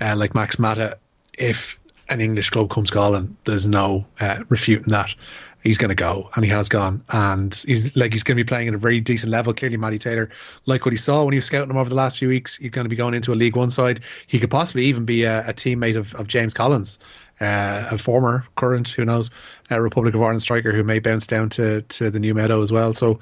uh, 0.00 0.14
like 0.16 0.34
Max 0.34 0.58
Mata, 0.58 0.96
if 1.36 1.77
an 2.08 2.20
English 2.20 2.50
club 2.50 2.70
comes 2.70 2.90
calling, 2.90 3.36
there's 3.44 3.66
no 3.66 4.06
uh, 4.20 4.42
refuting 4.48 4.88
that. 4.88 5.14
He's 5.62 5.76
going 5.76 5.88
to 5.88 5.96
go, 5.96 6.30
and 6.36 6.44
he 6.44 6.50
has 6.52 6.68
gone, 6.68 7.02
and 7.08 7.52
he's 7.52 7.94
like 7.96 8.12
he's 8.12 8.22
going 8.22 8.38
to 8.38 8.44
be 8.44 8.46
playing 8.46 8.68
at 8.68 8.74
a 8.74 8.78
very 8.78 9.00
decent 9.00 9.32
level. 9.32 9.52
Clearly, 9.52 9.76
Matty 9.76 9.98
Taylor, 9.98 10.30
like 10.66 10.84
what 10.84 10.92
he 10.92 10.96
saw 10.96 11.24
when 11.24 11.32
he 11.32 11.38
was 11.38 11.46
scouting 11.46 11.70
him 11.70 11.76
over 11.76 11.88
the 11.88 11.96
last 11.96 12.18
few 12.18 12.28
weeks, 12.28 12.56
he's 12.56 12.70
going 12.70 12.84
to 12.84 12.88
be 12.88 12.94
going 12.94 13.12
into 13.12 13.32
a 13.32 13.34
League 13.34 13.56
One 13.56 13.70
side. 13.70 14.00
He 14.28 14.38
could 14.38 14.50
possibly 14.50 14.84
even 14.84 15.04
be 15.04 15.24
a, 15.24 15.40
a 15.48 15.52
teammate 15.52 15.96
of, 15.96 16.14
of 16.14 16.28
James 16.28 16.54
Collins, 16.54 17.00
uh, 17.40 17.88
a 17.90 17.98
former, 17.98 18.44
current, 18.54 18.88
who 18.88 19.04
knows, 19.04 19.32
uh, 19.68 19.80
Republic 19.80 20.14
of 20.14 20.22
Ireland 20.22 20.42
striker 20.42 20.72
who 20.72 20.84
may 20.84 21.00
bounce 21.00 21.26
down 21.26 21.50
to 21.50 21.82
to 21.82 22.10
the 22.10 22.20
new 22.20 22.34
meadow 22.34 22.62
as 22.62 22.70
well. 22.70 22.94
So, 22.94 23.18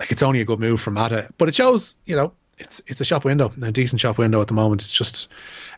like, 0.00 0.10
it's 0.10 0.24
only 0.24 0.40
a 0.40 0.44
good 0.44 0.58
move 0.58 0.80
from 0.80 0.94
Mata, 0.94 1.32
but 1.38 1.48
it 1.48 1.54
shows, 1.54 1.94
you 2.04 2.16
know, 2.16 2.32
it's 2.58 2.80
it's 2.86 3.00
a 3.00 3.04
shop 3.04 3.24
window, 3.24 3.52
a 3.62 3.72
decent 3.72 4.00
shop 4.00 4.18
window 4.18 4.40
at 4.40 4.48
the 4.48 4.54
moment. 4.54 4.82
It's 4.82 4.92
just 4.92 5.28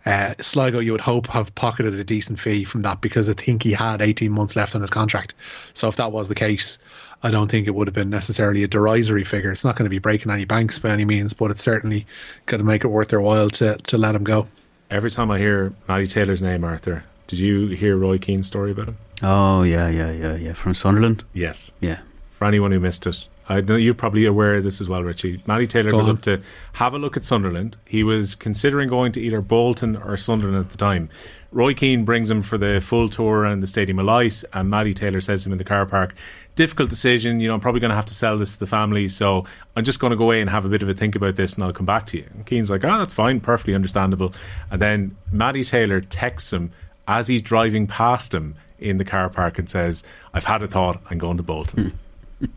uh, 0.06 0.34
Sligo, 0.40 0.78
you 0.78 0.92
would 0.92 1.00
hope, 1.00 1.26
have 1.28 1.54
pocketed 1.54 1.94
a 1.94 2.04
decent 2.04 2.38
fee 2.38 2.64
from 2.64 2.82
that 2.82 3.00
because 3.00 3.28
I 3.28 3.34
think 3.34 3.62
he 3.62 3.72
had 3.72 4.00
18 4.00 4.30
months 4.30 4.56
left 4.56 4.74
on 4.74 4.80
his 4.80 4.90
contract. 4.90 5.34
So 5.74 5.88
if 5.88 5.96
that 5.96 6.12
was 6.12 6.28
the 6.28 6.34
case, 6.34 6.78
I 7.22 7.30
don't 7.30 7.50
think 7.50 7.66
it 7.66 7.74
would 7.74 7.88
have 7.88 7.94
been 7.94 8.10
necessarily 8.10 8.62
a 8.62 8.68
derisory 8.68 9.24
figure. 9.24 9.50
It's 9.50 9.64
not 9.64 9.76
going 9.76 9.86
to 9.86 9.90
be 9.90 9.98
breaking 9.98 10.30
any 10.30 10.44
banks 10.44 10.78
by 10.78 10.90
any 10.90 11.04
means, 11.04 11.34
but 11.34 11.50
it's 11.50 11.62
certainly 11.62 12.06
going 12.46 12.60
to 12.60 12.64
make 12.64 12.84
it 12.84 12.88
worth 12.88 13.08
their 13.08 13.20
while 13.20 13.50
to, 13.50 13.76
to 13.76 13.98
let 13.98 14.14
him 14.14 14.24
go. 14.24 14.46
Every 14.90 15.10
time 15.10 15.30
I 15.30 15.38
hear 15.38 15.74
Matty 15.88 16.06
Taylor's 16.06 16.40
name, 16.40 16.64
Arthur, 16.64 17.04
did 17.26 17.38
you 17.38 17.68
hear 17.68 17.96
Roy 17.96 18.18
Keane's 18.18 18.46
story 18.46 18.70
about 18.70 18.88
him? 18.88 18.98
Oh 19.20 19.62
yeah, 19.62 19.88
yeah, 19.88 20.12
yeah, 20.12 20.36
yeah. 20.36 20.52
From 20.52 20.74
Sunderland. 20.74 21.24
Yes. 21.34 21.72
Yeah. 21.80 21.98
For 22.30 22.46
anyone 22.46 22.70
who 22.70 22.78
missed 22.78 23.04
it, 23.06 23.28
I 23.48 23.62
know 23.62 23.76
you're 23.76 23.94
probably 23.94 24.26
aware 24.26 24.56
of 24.56 24.64
this 24.64 24.80
as 24.80 24.88
well, 24.88 25.02
Richie. 25.02 25.42
Matty 25.46 25.66
Taylor 25.66 25.90
Go 25.90 25.98
goes 25.98 26.08
on. 26.08 26.16
up 26.16 26.22
to 26.22 26.42
have 26.74 26.92
a 26.92 26.98
look 26.98 27.16
at 27.16 27.24
Sunderland. 27.24 27.78
He 27.86 28.02
was 28.04 28.34
considering 28.34 28.88
going 28.90 29.12
to 29.12 29.20
either 29.20 29.40
Bolton 29.40 29.96
or 29.96 30.16
Sunderland 30.18 30.66
at 30.66 30.70
the 30.70 30.76
time. 30.76 31.08
Roy 31.50 31.72
Keane 31.72 32.04
brings 32.04 32.30
him 32.30 32.42
for 32.42 32.58
the 32.58 32.78
full 32.78 33.08
tour 33.08 33.46
and 33.46 33.62
the 33.62 33.66
Stadium 33.66 33.98
of 33.98 34.04
Light, 34.04 34.44
and 34.52 34.68
Matty 34.68 34.92
Taylor 34.92 35.22
says 35.22 35.42
to 35.42 35.48
him 35.48 35.52
in 35.52 35.58
the 35.58 35.64
car 35.64 35.86
park, 35.86 36.14
Difficult 36.56 36.90
decision, 36.90 37.40
you 37.40 37.48
know, 37.48 37.54
I'm 37.54 37.60
probably 37.60 37.80
going 37.80 37.90
to 37.90 37.96
have 37.96 38.06
to 38.06 38.14
sell 38.14 38.36
this 38.36 38.52
to 38.54 38.58
the 38.58 38.66
family, 38.66 39.08
so 39.08 39.46
I'm 39.76 39.84
just 39.84 39.98
going 40.00 40.10
to 40.10 40.16
go 40.16 40.24
away 40.24 40.40
and 40.42 40.50
have 40.50 40.66
a 40.66 40.68
bit 40.68 40.82
of 40.82 40.88
a 40.88 40.94
think 40.94 41.14
about 41.14 41.36
this 41.36 41.54
and 41.54 41.64
I'll 41.64 41.72
come 41.72 41.86
back 41.86 42.06
to 42.08 42.18
you. 42.18 42.26
And 42.34 42.44
Keane's 42.44 42.68
like, 42.68 42.84
Ah, 42.84 42.98
that's 42.98 43.14
fine, 43.14 43.40
perfectly 43.40 43.74
understandable. 43.74 44.34
And 44.70 44.82
then 44.82 45.16
Matty 45.32 45.64
Taylor 45.64 46.00
texts 46.00 46.52
him 46.52 46.72
as 47.06 47.28
he's 47.28 47.40
driving 47.42 47.86
past 47.86 48.34
him 48.34 48.56
in 48.78 48.98
the 48.98 49.04
car 49.04 49.30
park 49.30 49.58
and 49.58 49.70
says, 49.70 50.02
I've 50.34 50.44
had 50.44 50.62
a 50.62 50.66
thought, 50.66 51.00
I'm 51.08 51.18
going 51.18 51.36
to 51.38 51.42
Bolton. 51.42 51.98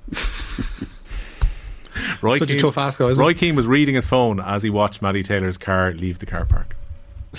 Roy 2.21 2.37
Such 2.37 2.51
a 2.51 2.57
tough 2.57 2.77
ask, 2.77 2.99
though, 2.99 3.11
Roy 3.13 3.31
it? 3.31 3.37
Keane 3.37 3.55
was 3.55 3.67
reading 3.67 3.95
his 3.95 4.05
phone 4.07 4.39
as 4.39 4.63
he 4.63 4.69
watched 4.69 5.01
Matty 5.01 5.23
Taylor's 5.23 5.57
car 5.57 5.91
leave 5.91 6.19
the 6.19 6.25
car 6.25 6.45
park. 6.45 6.75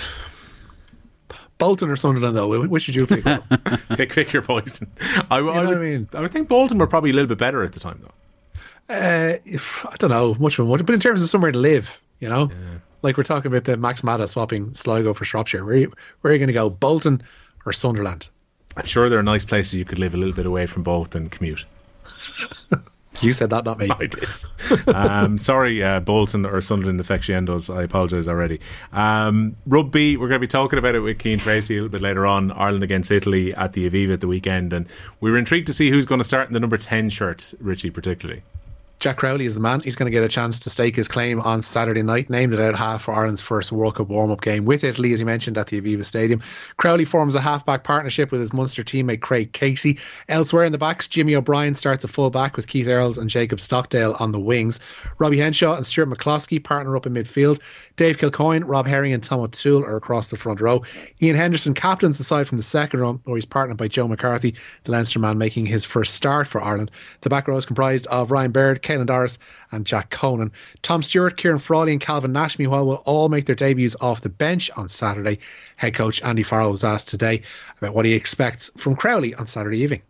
Bolton 1.59 1.91
or 1.91 1.97
Sunderland, 1.97 2.37
though, 2.37 2.63
wh- 2.63 2.71
which 2.71 2.83
should 2.85 2.97
you 2.97 3.07
pick? 3.07 3.25
Pick, 3.91 4.13
pick 4.13 4.33
your 4.33 4.43
poison. 4.43 4.91
I, 5.31 5.37
I, 5.37 5.41
know 5.41 5.53
would, 5.69 5.77
I 5.77 5.81
mean? 5.81 6.09
I 6.13 6.21
would 6.21 6.33
think 6.33 6.49
Bolton 6.49 6.79
were 6.79 6.89
probably 6.89 7.11
a 7.11 7.13
little 7.13 7.29
bit 7.29 7.39
better 7.39 7.63
at 7.63 7.73
the 7.73 7.79
time, 7.79 8.03
though. 8.03 8.95
uh, 8.95 9.39
if, 9.45 9.87
I 9.87 9.95
don't 9.97 10.11
know 10.11 10.35
much 10.35 10.59
of 10.59 10.67
much, 10.67 10.85
but 10.85 10.93
in 10.93 11.01
terms 11.01 11.23
of 11.23 11.29
somewhere 11.29 11.53
to 11.53 11.59
live, 11.59 12.01
you 12.19 12.29
know, 12.29 12.51
like 13.03 13.17
we're 13.17 13.23
talking 13.23 13.51
about 13.51 13.63
the 13.65 13.77
Max 13.77 14.03
Mata 14.03 14.27
swapping 14.27 14.75
Sligo 14.75 15.15
for 15.15 15.25
Shropshire. 15.25 15.65
Where 15.65 15.75
are 15.75 15.79
you, 15.79 15.93
where 16.21 16.31
are 16.31 16.35
you 16.35 16.41
going 16.41 16.49
to 16.49 16.53
go, 16.53 16.69
Bolton 16.69 17.23
or 17.65 17.73
Sunderland? 17.73 18.29
I'm 18.77 18.87
sure 18.87 19.09
there 19.09 19.19
are 19.21 19.25
nice 19.25 19.45
places 19.45 19.75
you 19.75 19.85
could 19.85 20.01
live 20.01 20.15
a 20.15 20.17
little 20.17 20.35
bit 20.35 20.47
away 20.47 20.67
from 20.67 20.83
both 20.83 21.15
and 21.15 21.31
commute. 21.31 21.65
You 23.21 23.33
said 23.33 23.51
that, 23.51 23.65
not 23.65 23.79
me. 23.79 23.89
I 24.01 24.07
did. 24.07 24.27
um, 24.89 25.39
sorry, 25.39 25.83
uh, 25.83 26.01
Bolton 26.01 26.45
or 26.45 26.61
Sunderland 26.61 27.01
aficionados. 27.01 27.71
I 27.71 27.83
apologise 27.83 28.27
already. 28.27 28.61
Um, 28.93 29.57
rugby, 29.67 30.17
we're 30.17 30.29
going 30.29 30.41
to 30.41 30.47
be 30.47 30.51
talking 30.51 30.79
about 30.79 30.95
it 30.95 31.01
with 31.01 31.23
Cian 31.23 31.39
Tracy 31.39 31.75
a 31.77 31.83
little 31.83 31.93
bit 31.93 32.03
later 32.03 32.27
on. 32.27 32.51
Ireland 32.51 32.83
against 32.83 33.11
Italy 33.11 33.55
at 33.55 33.75
the 33.75 33.89
Aviva 33.89 34.15
at 34.15 34.21
the 34.21 34.29
weekend. 34.29 34.73
And 34.73 34.87
we 35.21 35.31
were 35.31 35.39
intrigued 35.39 35.69
to 35.69 35.75
see 35.75 35.91
who's 35.91 36.07
going 36.07 36.19
to 36.21 36.25
start 36.25 36.49
in 36.49 36.55
the 36.55 36.61
number 36.61 36.77
10 36.77 37.11
shirt, 37.11 37.55
Richie, 37.61 37.91
particularly. 37.91 38.43
Jack 39.03 39.17
Crowley 39.17 39.47
is 39.47 39.55
the 39.57 39.61
man. 39.61 39.81
He's 39.81 39.97
going 39.97 40.07
to 40.07 40.17
get 40.17 40.23
a 40.23 40.29
chance 40.29 40.61
to 40.61 40.71
stake 40.71 40.95
his 40.95 41.09
claim 41.09 41.41
on 41.41 41.61
Saturday 41.61 42.05
night, 42.05 42.31
named 42.31 42.55
it 42.55 42.61
out 42.61 42.77
half 42.77 43.03
for 43.03 43.13
Ireland's 43.13 43.41
first 43.41 43.73
World 43.73 43.97
Cup 43.97 44.07
warm 44.07 44.31
up 44.31 44.41
game 44.41 44.65
with 44.65 44.85
Italy, 44.85 45.13
as 45.13 45.19
you 45.19 45.27
mentioned, 45.27 45.59
at 45.59 45.67
the 45.67 45.81
Aviva 45.81 46.05
Stadium. 46.05 46.41
Crowley 46.77 47.05
forms 47.05 47.35
a 47.35 47.41
half-back 47.41 47.83
partnership 47.83 48.31
with 48.31 48.41
his 48.41 48.53
Munster 48.53 48.85
teammate 48.85 49.21
Craig 49.21 49.53
Casey. 49.53 49.99
Elsewhere 50.29 50.65
in 50.65 50.71
the 50.71 50.79
backs, 50.79 51.09
Jimmy 51.09 51.35
O'Brien 51.35 51.75
starts 51.75 52.05
a 52.05 52.09
full 52.09 52.31
back 52.31 52.55
with 52.57 52.69
Keith 52.69 52.87
Earls 52.87 53.19
and 53.19 53.29
Jacob 53.29 53.59
Stockdale 53.59 54.15
on 54.21 54.31
the 54.31 54.39
wings. 54.39 54.79
Robbie 55.19 55.39
Henshaw 55.39 55.75
and 55.75 55.85
Stuart 55.85 56.07
McCloskey 56.07 56.63
partner 56.63 56.95
up 56.95 57.05
in 57.05 57.13
midfield. 57.13 57.59
Dave 57.97 58.19
Kilcoyne, 58.19 58.63
Rob 58.65 58.87
Herring, 58.87 59.15
and 59.15 59.23
Tom 59.23 59.41
O'Toole 59.41 59.85
are 59.85 59.97
across 59.97 60.29
the 60.29 60.37
front 60.37 60.61
row. 60.61 60.85
Ian 61.21 61.35
Henderson 61.35 61.75
captains 61.75 62.19
the 62.19 62.25
side 62.25 62.47
from 62.47 62.59
the 62.59 62.65
second 62.65 63.01
row, 63.01 63.21
where 63.25 63.37
he's 63.37 63.47
partnered 63.47 63.79
by 63.79 63.89
Joe 63.89 64.07
McCarthy, 64.07 64.55
the 64.85 64.93
Leinster 64.93 65.19
man 65.19 65.39
making 65.39 65.67
his 65.67 65.85
first 65.85 66.15
start 66.15 66.47
for 66.47 66.63
Ireland. 66.63 66.93
The 67.23 67.31
back 67.31 67.49
row 67.49 67.57
is 67.57 67.67
comprised 67.67 68.07
of 68.07 68.31
Ryan 68.31 68.53
Baird, 68.53 68.81
Caelan 68.93 69.07
Doris, 69.07 69.39
and 69.71 69.87
Jack 69.87 70.11
Conan. 70.11 70.53
Tom 70.83 71.03
Stewart, 71.03 71.37
Ciarán 71.37 71.61
Frawley, 71.61 71.93
and 71.93 72.01
Calvin 72.01 72.33
Nash, 72.33 72.59
meanwhile, 72.59 72.87
will 72.87 73.03
all 73.05 73.29
make 73.29 73.47
their 73.47 73.55
debuts 73.55 73.97
off 74.01 74.21
the 74.21 74.29
bench 74.29 74.71
on 74.77 74.89
Saturday. 74.89 75.39
Head 75.77 75.95
coach 75.95 76.23
Andy 76.23 76.43
Farrell 76.43 76.71
was 76.71 76.85
asked 76.85 77.09
today 77.09 77.43
about 77.79 77.95
what 77.95 78.05
he 78.05 78.15
expects 78.15 78.71
from 78.77 78.97
Crowley 78.97 79.35
on 79.35 79.47
Saturday 79.47 79.79
evening. 79.79 80.03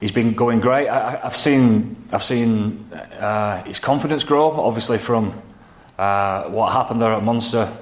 He's 0.00 0.12
been 0.12 0.34
going 0.34 0.60
great. 0.60 0.88
I, 0.88 1.20
I've 1.24 1.36
seen, 1.36 1.96
I've 2.12 2.22
seen 2.22 2.88
uh, 2.92 3.64
his 3.64 3.80
confidence 3.80 4.22
grow. 4.22 4.52
Obviously, 4.52 4.98
from 4.98 5.42
uh, 5.98 6.44
what 6.44 6.72
happened 6.72 7.02
there 7.02 7.12
at 7.12 7.24
Munster, 7.24 7.72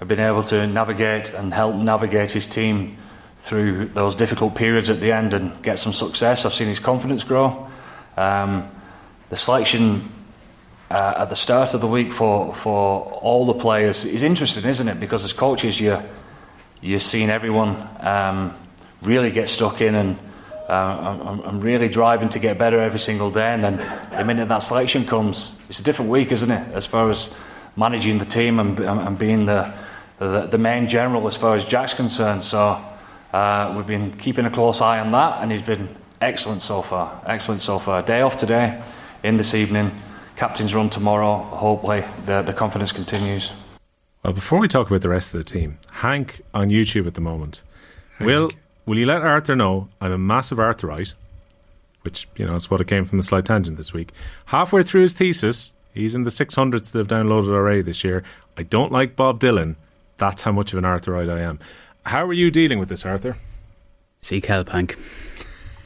I've 0.00 0.08
been 0.08 0.20
able 0.20 0.42
to 0.44 0.66
navigate 0.66 1.30
and 1.30 1.54
help 1.54 1.74
navigate 1.74 2.32
his 2.32 2.46
team 2.48 2.98
through 3.38 3.86
those 3.86 4.14
difficult 4.14 4.54
periods 4.54 4.90
at 4.90 5.00
the 5.00 5.10
end 5.10 5.32
and 5.32 5.62
get 5.62 5.78
some 5.78 5.92
success. 5.92 6.44
I've 6.44 6.52
seen 6.52 6.68
his 6.68 6.80
confidence 6.80 7.24
grow. 7.24 7.68
Um, 8.16 8.68
the 9.28 9.36
selection 9.36 10.10
uh, 10.90 11.14
at 11.18 11.28
the 11.28 11.36
start 11.36 11.74
of 11.74 11.80
the 11.80 11.86
week 11.86 12.12
for, 12.12 12.54
for 12.54 13.02
all 13.22 13.46
the 13.46 13.54
players 13.54 14.04
is 14.04 14.22
interesting, 14.22 14.64
isn't 14.64 14.88
it? 14.88 14.98
Because 14.98 15.24
as 15.24 15.32
coaches, 15.32 15.80
you're, 15.80 16.02
you're 16.80 17.00
seeing 17.00 17.30
everyone 17.30 17.76
um, 18.00 18.54
really 19.02 19.30
get 19.30 19.48
stuck 19.48 19.80
in 19.80 19.94
and 19.94 20.18
uh, 20.68 21.18
I'm, 21.24 21.40
I'm, 21.40 21.60
really 21.60 21.88
driving 21.88 22.28
to 22.30 22.38
get 22.38 22.58
better 22.58 22.78
every 22.78 23.00
single 23.00 23.30
day. 23.30 23.54
And 23.54 23.64
then 23.64 23.76
the 24.10 24.24
minute 24.24 24.48
that 24.48 24.58
selection 24.58 25.06
comes, 25.06 25.58
it's 25.70 25.80
a 25.80 25.82
different 25.82 26.10
week, 26.10 26.30
isn't 26.30 26.50
it? 26.50 26.74
As 26.74 26.84
far 26.84 27.10
as 27.10 27.34
managing 27.74 28.18
the 28.18 28.26
team 28.26 28.58
and, 28.58 28.78
and 28.78 29.18
being 29.18 29.46
the, 29.46 29.72
the, 30.18 30.46
the 30.46 30.58
main 30.58 30.86
general 30.88 31.26
as 31.26 31.36
far 31.36 31.54
as 31.54 31.64
Jack's 31.64 31.94
concerned. 31.94 32.42
So 32.42 32.82
uh, 33.32 33.74
we've 33.76 33.86
been 33.86 34.16
keeping 34.18 34.44
a 34.44 34.50
close 34.50 34.80
eye 34.80 35.00
on 35.00 35.10
that, 35.12 35.42
and 35.42 35.50
he's 35.50 35.62
been 35.62 35.94
excellent 36.20 36.60
so 36.60 36.82
far. 36.82 37.22
Excellent 37.24 37.62
so 37.62 37.78
far. 37.78 38.02
Day 38.02 38.20
off 38.20 38.36
today, 38.36 38.82
in 39.22 39.36
this 39.36 39.54
evening. 39.54 39.90
Captain's 40.36 40.74
run 40.74 40.90
tomorrow. 40.90 41.36
Hopefully, 41.38 42.04
the, 42.26 42.42
the 42.42 42.52
confidence 42.52 42.92
continues. 42.92 43.52
Well, 44.22 44.32
before 44.32 44.58
we 44.58 44.68
talk 44.68 44.88
about 44.88 45.02
the 45.02 45.08
rest 45.08 45.34
of 45.34 45.38
the 45.38 45.50
team, 45.50 45.78
Hank 45.90 46.42
on 46.54 46.68
YouTube 46.68 47.06
at 47.06 47.14
the 47.14 47.20
moment. 47.20 47.62
Hank. 48.18 48.26
Will 48.26 48.50
Will 48.88 48.96
you 48.96 49.04
let 49.04 49.20
Arthur 49.20 49.54
know 49.54 49.90
I'm 50.00 50.12
a 50.12 50.16
massive 50.16 50.56
Arthurite? 50.56 51.12
Which 52.00 52.26
you 52.36 52.46
know 52.46 52.54
is 52.54 52.70
what 52.70 52.80
it 52.80 52.86
came 52.86 53.04
from 53.04 53.18
the 53.18 53.22
slight 53.22 53.44
tangent 53.44 53.76
this 53.76 53.92
week. 53.92 54.12
Halfway 54.46 54.82
through 54.82 55.02
his 55.02 55.12
thesis, 55.12 55.74
he's 55.92 56.14
in 56.14 56.24
the 56.24 56.30
600s 56.30 56.92
that 56.92 56.98
have 56.98 57.06
downloaded 57.06 57.50
already 57.50 57.82
this 57.82 58.02
year. 58.02 58.24
I 58.56 58.62
don't 58.62 58.90
like 58.90 59.14
Bob 59.14 59.40
Dylan. 59.40 59.76
That's 60.16 60.40
how 60.40 60.52
much 60.52 60.72
of 60.72 60.78
an 60.78 60.84
Arthurite 60.84 61.30
I 61.30 61.40
am. 61.40 61.58
How 62.06 62.24
are 62.24 62.32
you 62.32 62.50
dealing 62.50 62.78
with 62.78 62.88
this, 62.88 63.04
Arthur? 63.04 63.36
Seek 64.22 64.46
help, 64.46 64.70
Hank. 64.70 64.96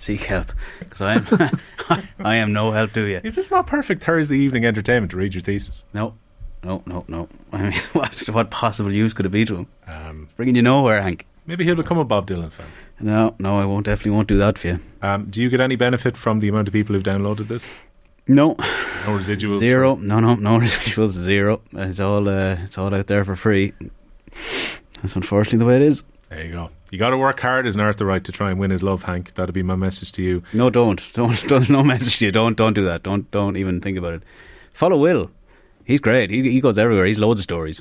Seek 0.02 0.25
help, 0.25 0.50
because 0.80 1.00
I 1.00 1.14
am 1.14 2.02
I 2.18 2.35
am 2.35 2.52
no 2.52 2.73
help 2.73 2.92
to 2.94 3.06
you. 3.06 3.21
Is 3.23 3.37
this 3.37 3.52
not 3.52 3.68
perfect 3.68 4.02
Thursday 4.02 4.37
evening 4.37 4.66
entertainment 4.66 5.12
to 5.12 5.16
read 5.16 5.32
your 5.32 5.42
thesis? 5.42 5.85
No, 5.94 6.14
no, 6.64 6.82
no, 6.87 7.04
no. 7.06 7.28
I 7.52 7.62
mean, 7.62 7.73
what 7.92 8.28
what 8.30 8.50
possible 8.50 8.92
use 8.92 9.12
could 9.12 9.26
it 9.26 9.28
be 9.28 9.44
to 9.44 9.59
him? 9.59 9.66
Um, 9.87 10.28
bringing 10.37 10.56
you 10.56 10.62
nowhere, 10.62 11.00
Hank. 11.02 11.25
Maybe 11.47 11.62
he'll 11.62 11.76
become 11.76 11.99
a 11.99 12.04
Bob 12.04 12.26
Dylan 12.26 12.50
fan. 12.50 12.66
No, 12.99 13.37
no, 13.38 13.61
I 13.61 13.64
won't. 13.64 13.87
Definitely 13.87 14.11
won't 14.11 14.26
do 14.26 14.38
that 14.38 14.59
for 14.59 14.66
you. 14.66 14.80
Um, 15.02 15.26
do 15.26 15.40
you 15.40 15.49
get 15.49 15.61
any 15.61 15.76
benefit 15.76 16.16
from 16.16 16.40
the 16.40 16.49
amount 16.49 16.66
of 16.66 16.75
people 16.75 16.97
who've 16.97 17.04
downloaded 17.04 17.47
this? 17.47 17.71
No. 18.26 18.56
No 18.56 19.16
residuals. 19.16 19.61
Zero. 19.61 19.94
No, 19.94 20.18
no, 20.18 20.35
no 20.35 20.59
residuals. 20.66 21.11
Zero. 21.11 21.61
It's 21.75 22.00
all. 22.00 22.28
Uh, 22.28 22.56
it's 22.64 22.76
all 22.76 22.92
out 22.92 23.06
there 23.06 23.25
for 23.25 23.37
free. 23.37 23.73
That's 25.00 25.14
unfortunately 25.14 25.61
the 25.61 25.64
way 25.66 25.76
it 25.76 25.82
is. 25.82 26.02
There 26.28 26.44
you 26.44 26.50
go. 26.50 26.71
You 26.92 26.99
got 26.99 27.11
to 27.11 27.16
work 27.16 27.40
hard 27.40 27.66
as 27.66 27.75
an 27.75 27.80
Arthurite 27.80 28.25
to 28.25 28.32
try 28.32 28.50
and 28.50 28.61
win 28.61 28.70
his 28.70 28.82
love, 28.82 29.04
Hank. 29.04 29.32
That'd 29.34 29.54
be 29.54 29.62
my 29.62 29.76
message 29.76 30.12
to 30.12 30.22
you. 30.22 30.42
No, 30.52 30.68
don't, 30.68 31.02
don't, 31.14 31.49
don't. 31.49 31.70
No 31.70 31.82
message 31.82 32.18
to 32.18 32.26
you. 32.26 32.32
Don't, 32.32 32.54
don't 32.54 32.75
do 32.75 32.84
that. 32.84 33.02
Don't, 33.02 33.30
don't 33.30 33.56
even 33.56 33.80
think 33.80 33.96
about 33.96 34.12
it. 34.12 34.22
Follow 34.75 34.99
Will. 34.99 35.30
He's 35.87 36.02
great. 36.02 36.28
He, 36.28 36.42
he 36.50 36.61
goes 36.61 36.76
everywhere. 36.76 37.06
He's 37.06 37.18
loads 37.18 37.40
of 37.40 37.44
stories. 37.44 37.80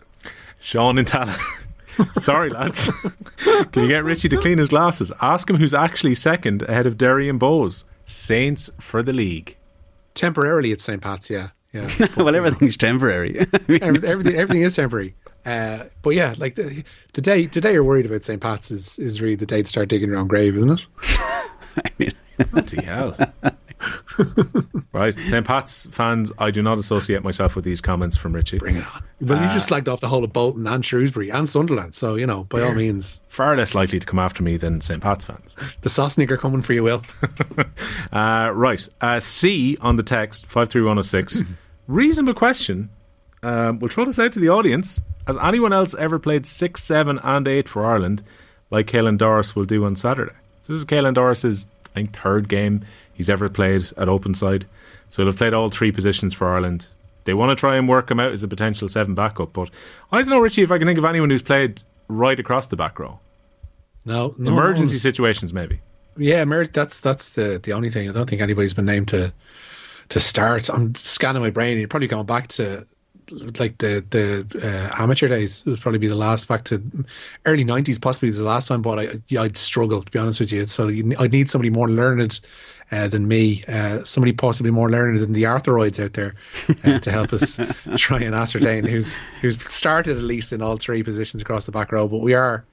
Sean 0.61 0.97
and 0.97 1.05
Tala. 1.05 1.37
Sorry, 2.21 2.49
lads. 2.51 2.89
Can 3.73 3.83
you 3.83 3.89
get 3.89 4.05
Richie 4.05 4.29
to 4.29 4.37
clean 4.37 4.57
his 4.57 4.69
glasses? 4.69 5.11
Ask 5.21 5.49
him 5.49 5.57
who's 5.57 5.73
actually 5.73 6.15
second 6.15 6.61
ahead 6.63 6.87
of 6.87 6.97
Derry 6.97 7.27
and 7.27 7.39
Bohs. 7.39 7.83
Saints 8.05 8.69
for 8.79 9.03
the 9.03 9.11
league. 9.11 9.57
Temporarily 10.15 10.71
at 10.71 10.79
St. 10.79 11.01
Pat's, 11.01 11.29
yeah. 11.29 11.49
Yeah. 11.73 11.89
well, 12.15 12.33
everything's 12.33 12.77
temporary. 12.77 13.41
I 13.41 13.59
mean, 13.67 13.83
everything, 13.83 14.35
everything 14.35 14.61
is 14.61 14.75
temporary. 14.75 15.15
Uh, 15.45 15.85
but 16.01 16.11
yeah, 16.11 16.35
like 16.37 16.55
the, 16.55 16.83
the 17.13 17.21
day 17.21 17.47
the 17.47 17.61
day 17.61 17.73
you're 17.73 17.83
worried 17.83 18.05
about 18.05 18.23
St. 18.23 18.41
Pat's 18.41 18.71
is, 18.71 18.99
is 18.99 19.21
really 19.21 19.35
the 19.35 19.45
day 19.45 19.63
to 19.63 19.67
start 19.67 19.89
digging 19.89 20.11
around 20.11 20.27
grave, 20.27 20.55
isn't 20.55 20.71
it? 20.71 20.85
I 21.01 21.91
mean, 21.97 22.13
bloody 22.51 22.83
hell. 22.83 23.17
right, 24.93 25.13
St. 25.13 25.45
Pat's 25.45 25.87
fans, 25.87 26.31
I 26.37 26.51
do 26.51 26.61
not 26.61 26.77
associate 26.77 27.23
myself 27.23 27.55
with 27.55 27.65
these 27.65 27.81
comments 27.81 28.15
from 28.15 28.33
Richie. 28.33 28.59
Bring 28.59 28.77
it 28.77 28.85
on. 28.95 29.03
Well, 29.21 29.39
uh, 29.39 29.47
you 29.47 29.53
just 29.53 29.69
slagged 29.69 29.87
off 29.87 30.01
the 30.01 30.07
whole 30.07 30.23
of 30.23 30.31
Bolton 30.33 30.67
and 30.67 30.85
Shrewsbury 30.85 31.31
and 31.31 31.49
Sunderland, 31.49 31.95
so 31.95 32.15
you 32.15 32.27
know, 32.27 32.43
by 32.45 32.61
all 32.61 32.73
means, 32.73 33.21
far 33.27 33.55
less 33.57 33.73
likely 33.73 33.99
to 33.99 34.05
come 34.05 34.19
after 34.19 34.43
me 34.43 34.57
than 34.57 34.81
St. 34.81 35.01
Pat's 35.01 35.25
fans. 35.25 35.55
The 35.81 35.89
Sosnick 35.89 36.29
are 36.29 36.37
coming 36.37 36.61
for 36.61 36.73
you, 36.73 36.83
Will. 36.83 37.03
uh, 38.13 38.51
right, 38.53 38.87
uh, 39.01 39.19
C 39.19 39.77
on 39.81 39.95
the 39.95 40.03
text 40.03 40.45
53106. 40.47 41.43
Reasonable 41.87 42.33
question. 42.33 42.89
Um, 43.43 43.79
we'll 43.79 43.89
throw 43.89 44.05
this 44.05 44.19
out 44.19 44.33
to 44.33 44.39
the 44.39 44.49
audience. 44.49 44.99
Has 45.27 45.37
anyone 45.37 45.73
else 45.73 45.95
ever 45.95 46.19
played 46.19 46.45
six, 46.45 46.83
seven, 46.83 47.19
and 47.23 47.47
eight 47.47 47.67
for 47.67 47.85
Ireland, 47.85 48.23
like 48.69 48.87
Caelan 48.87 49.17
Doris 49.17 49.55
will 49.55 49.65
do 49.65 49.85
on 49.85 49.95
Saturday? 49.95 50.33
This 50.67 50.77
is 50.77 50.85
Caelan 50.85 51.13
Doris's, 51.13 51.65
I 51.85 51.89
think, 51.89 52.15
third 52.15 52.47
game 52.47 52.85
he's 53.13 53.29
ever 53.29 53.49
played 53.49 53.91
at 53.97 54.09
open 54.09 54.33
side. 54.33 54.65
So 55.09 55.21
he'll 55.21 55.27
have 55.31 55.37
played 55.37 55.53
all 55.53 55.69
three 55.69 55.91
positions 55.91 56.33
for 56.33 56.47
Ireland. 56.47 56.87
They 57.23 57.33
want 57.33 57.55
to 57.55 57.59
try 57.59 57.75
and 57.77 57.87
work 57.87 58.09
him 58.09 58.19
out 58.19 58.31
as 58.31 58.43
a 58.43 58.47
potential 58.47 58.87
seven 58.87 59.13
backup, 59.13 59.53
but 59.53 59.69
I 60.11 60.19
don't 60.19 60.29
know, 60.29 60.39
Richie, 60.39 60.63
if 60.63 60.71
I 60.71 60.77
can 60.77 60.87
think 60.87 60.97
of 60.97 61.05
anyone 61.05 61.29
who's 61.29 61.43
played 61.43 61.81
right 62.07 62.39
across 62.39 62.67
the 62.67 62.75
back 62.75 62.97
row. 62.99 63.19
No, 64.05 64.33
no 64.37 64.51
emergency 64.51 64.97
situations 64.97 65.53
maybe. 65.53 65.81
Yeah, 66.17 66.43
that's 66.73 66.99
that's 67.01 67.31
the 67.31 67.59
the 67.61 67.73
only 67.73 67.91
thing. 67.91 68.09
I 68.09 68.13
don't 68.13 68.29
think 68.29 68.41
anybody's 68.41 68.73
been 68.73 68.85
named 68.85 69.09
to 69.09 69.31
to 70.09 70.19
start. 70.19 70.69
I'm 70.69 70.95
scanning 70.95 71.41
my 71.41 71.51
brain. 71.51 71.77
You're 71.77 71.87
probably 71.87 72.07
going 72.07 72.25
back 72.25 72.47
to 72.49 72.87
like 73.29 73.77
the 73.77 74.05
the 74.09 74.45
uh, 74.61 75.01
amateur 75.01 75.27
days. 75.27 75.63
It 75.65 75.69
would 75.69 75.81
probably 75.81 75.99
be 75.99 76.07
the 76.07 76.15
last 76.15 76.47
back 76.47 76.63
to 76.65 76.81
early 77.45 77.65
'90s, 77.65 78.01
possibly 78.01 78.29
the 78.31 78.43
last 78.43 78.67
time. 78.67 78.81
But 78.81 78.99
I 78.99 79.37
I'd 79.37 79.57
struggle 79.57 80.03
to 80.03 80.11
be 80.11 80.19
honest 80.19 80.39
with 80.39 80.51
you. 80.51 80.65
So 80.65 80.89
I'd 80.89 81.31
need 81.31 81.49
somebody 81.49 81.69
more 81.69 81.89
learned 81.89 82.39
uh, 82.91 83.07
than 83.07 83.27
me, 83.27 83.63
uh, 83.67 84.03
somebody 84.03 84.33
possibly 84.33 84.71
more 84.71 84.89
learned 84.89 85.19
than 85.19 85.31
the 85.31 85.43
arthroids 85.43 86.03
out 86.03 86.13
there 86.13 86.35
uh, 86.83 86.99
to 86.99 87.11
help 87.11 87.31
us 87.31 87.59
try 87.97 88.19
and 88.19 88.35
ascertain 88.35 88.85
who's 88.85 89.15
who's 89.41 89.61
started 89.73 90.17
at 90.17 90.23
least 90.23 90.51
in 90.51 90.61
all 90.61 90.77
three 90.77 91.01
positions 91.01 91.41
across 91.41 91.65
the 91.65 91.71
back 91.71 91.91
row. 91.91 92.07
But 92.07 92.19
we 92.19 92.33
are, 92.33 92.65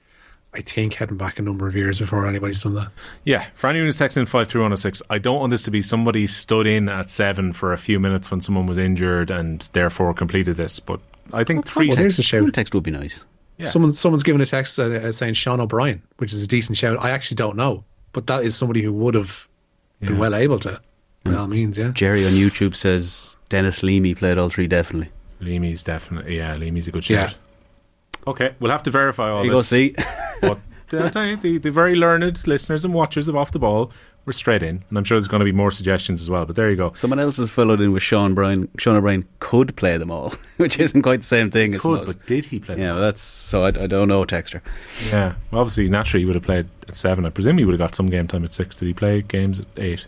I 0.53 0.61
think, 0.61 0.95
heading 0.95 1.17
back 1.17 1.37
a 1.37 1.43
number 1.43 1.67
of 1.67 1.75
years 1.75 1.99
before 1.99 2.25
anybody's 2.27 2.63
done 2.63 2.73
that. 2.73 2.91
Yeah, 3.23 3.47
for 3.53 3.67
anyone 3.67 3.87
who's 3.87 3.99
texting 3.99 4.27
five 4.27 4.47
through 4.47 4.63
one 4.63 4.73
oh 4.73 4.77
six, 4.77 5.01
I 5.09 5.19
don't 5.19 5.39
want 5.39 5.51
this 5.51 5.63
to 5.63 5.71
be 5.71 5.81
somebody 5.83 6.25
stood 6.25 6.65
in 6.65 6.89
at 6.89 7.11
seven 7.11 7.53
for 7.53 7.71
a 7.71 7.77
few 7.77 7.99
minutes 7.99 8.31
when 8.31 8.41
someone 8.41 8.65
was 8.65 8.77
injured 8.77 9.29
and 9.29 9.61
therefore 9.73 10.13
completed 10.13 10.57
this. 10.57 10.79
But 10.79 10.99
I 11.31 11.43
think 11.43 11.67
three. 11.67 11.89
Well, 11.89 11.97
there's 11.97 12.17
a 12.17 12.23
shout. 12.23 12.51
Text 12.53 12.73
would 12.73 12.83
be 12.83 12.91
nice. 12.91 13.25
Yeah. 13.57 13.67
Someone 13.67 13.93
someone's 13.93 14.23
given 14.23 14.41
a 14.41 14.45
text 14.45 14.79
uh, 14.79 15.11
saying 15.11 15.35
Sean 15.35 15.59
O'Brien, 15.59 16.01
which 16.17 16.33
is 16.33 16.43
a 16.43 16.47
decent 16.47 16.77
shout. 16.77 16.97
I 16.99 17.11
actually 17.11 17.35
don't 17.35 17.55
know, 17.55 17.83
but 18.13 18.25
that 18.27 18.43
is 18.43 18.55
somebody 18.55 18.81
who 18.81 18.93
would 18.93 19.13
have 19.13 19.47
been 19.99 20.17
well 20.17 20.33
able 20.33 20.59
to. 20.59 20.81
By 21.25 21.35
all 21.35 21.47
means, 21.47 21.77
yeah. 21.77 21.91
Jerry 21.93 22.25
on 22.25 22.31
YouTube 22.31 22.75
says 22.75 23.37
Denis 23.49 23.83
Leamy 23.83 24.15
played 24.15 24.37
all 24.37 24.49
three 24.49 24.67
definitely. 24.67 25.11
Leamy's 25.41 25.83
definitely 25.83 26.37
yeah. 26.37 26.55
Leamy's 26.55 26.87
a 26.87 26.91
good 26.91 27.03
shout. 27.03 27.31
Yeah. 27.31 27.37
Okay, 28.29 28.53
we'll 28.59 28.71
have 28.71 28.83
to 28.83 28.91
verify 28.91 29.31
all 29.31 29.43
this. 29.43 29.71
you 29.71 29.91
this. 29.91 30.01
Go 30.41 30.47
see. 30.47 30.59
but 30.91 31.03
I 31.05 31.09
tell 31.09 31.25
you, 31.25 31.37
the, 31.37 31.57
the 31.57 31.71
very 31.71 31.95
learned 31.95 32.47
listeners 32.47 32.85
and 32.85 32.93
watchers 32.93 33.27
of 33.27 33.35
Off 33.35 33.51
the 33.51 33.59
Ball 33.59 33.91
were 34.25 34.33
straight 34.33 34.61
in, 34.61 34.83
and 34.87 34.97
I'm 34.97 35.03
sure 35.03 35.19
there's 35.19 35.27
going 35.27 35.39
to 35.39 35.45
be 35.45 35.51
more 35.51 35.71
suggestions 35.71 36.21
as 36.21 36.29
well. 36.29 36.45
But 36.45 36.55
there 36.55 36.69
you 36.69 36.75
go. 36.75 36.93
Someone 36.93 37.19
else 37.19 37.37
has 37.37 37.49
followed 37.49 37.79
in 37.79 37.91
with 37.91 38.03
Sean 38.03 38.35
Bryan. 38.35 38.69
Sean 38.77 38.95
O'Brien 38.95 39.27
could 39.39 39.75
play 39.75 39.97
them 39.97 40.11
all, 40.11 40.29
which 40.57 40.79
isn't 40.79 41.01
quite 41.01 41.21
the 41.21 41.25
same 41.25 41.49
thing. 41.49 41.77
Could, 41.77 42.05
but 42.05 42.25
did 42.27 42.45
he 42.45 42.59
play? 42.59 42.77
Yeah, 42.77 42.93
well, 42.93 43.01
that's 43.01 43.21
so. 43.21 43.63
I, 43.63 43.69
I, 43.69 43.87
don't 43.87 44.07
know, 44.07 44.23
Texter. 44.25 44.61
Yeah, 45.09 45.33
well, 45.49 45.61
obviously, 45.61 45.89
naturally, 45.89 46.21
he 46.21 46.25
would 46.25 46.35
have 46.35 46.43
played 46.43 46.67
at 46.87 46.95
seven. 46.95 47.25
I 47.25 47.31
presume 47.31 47.57
he 47.57 47.65
would 47.65 47.73
have 47.73 47.79
got 47.79 47.95
some 47.95 48.07
game 48.07 48.27
time 48.27 48.45
at 48.45 48.53
six. 48.53 48.75
Did 48.75 48.85
he 48.85 48.93
play 48.93 49.23
games 49.23 49.59
at 49.59 49.65
eight? 49.77 50.07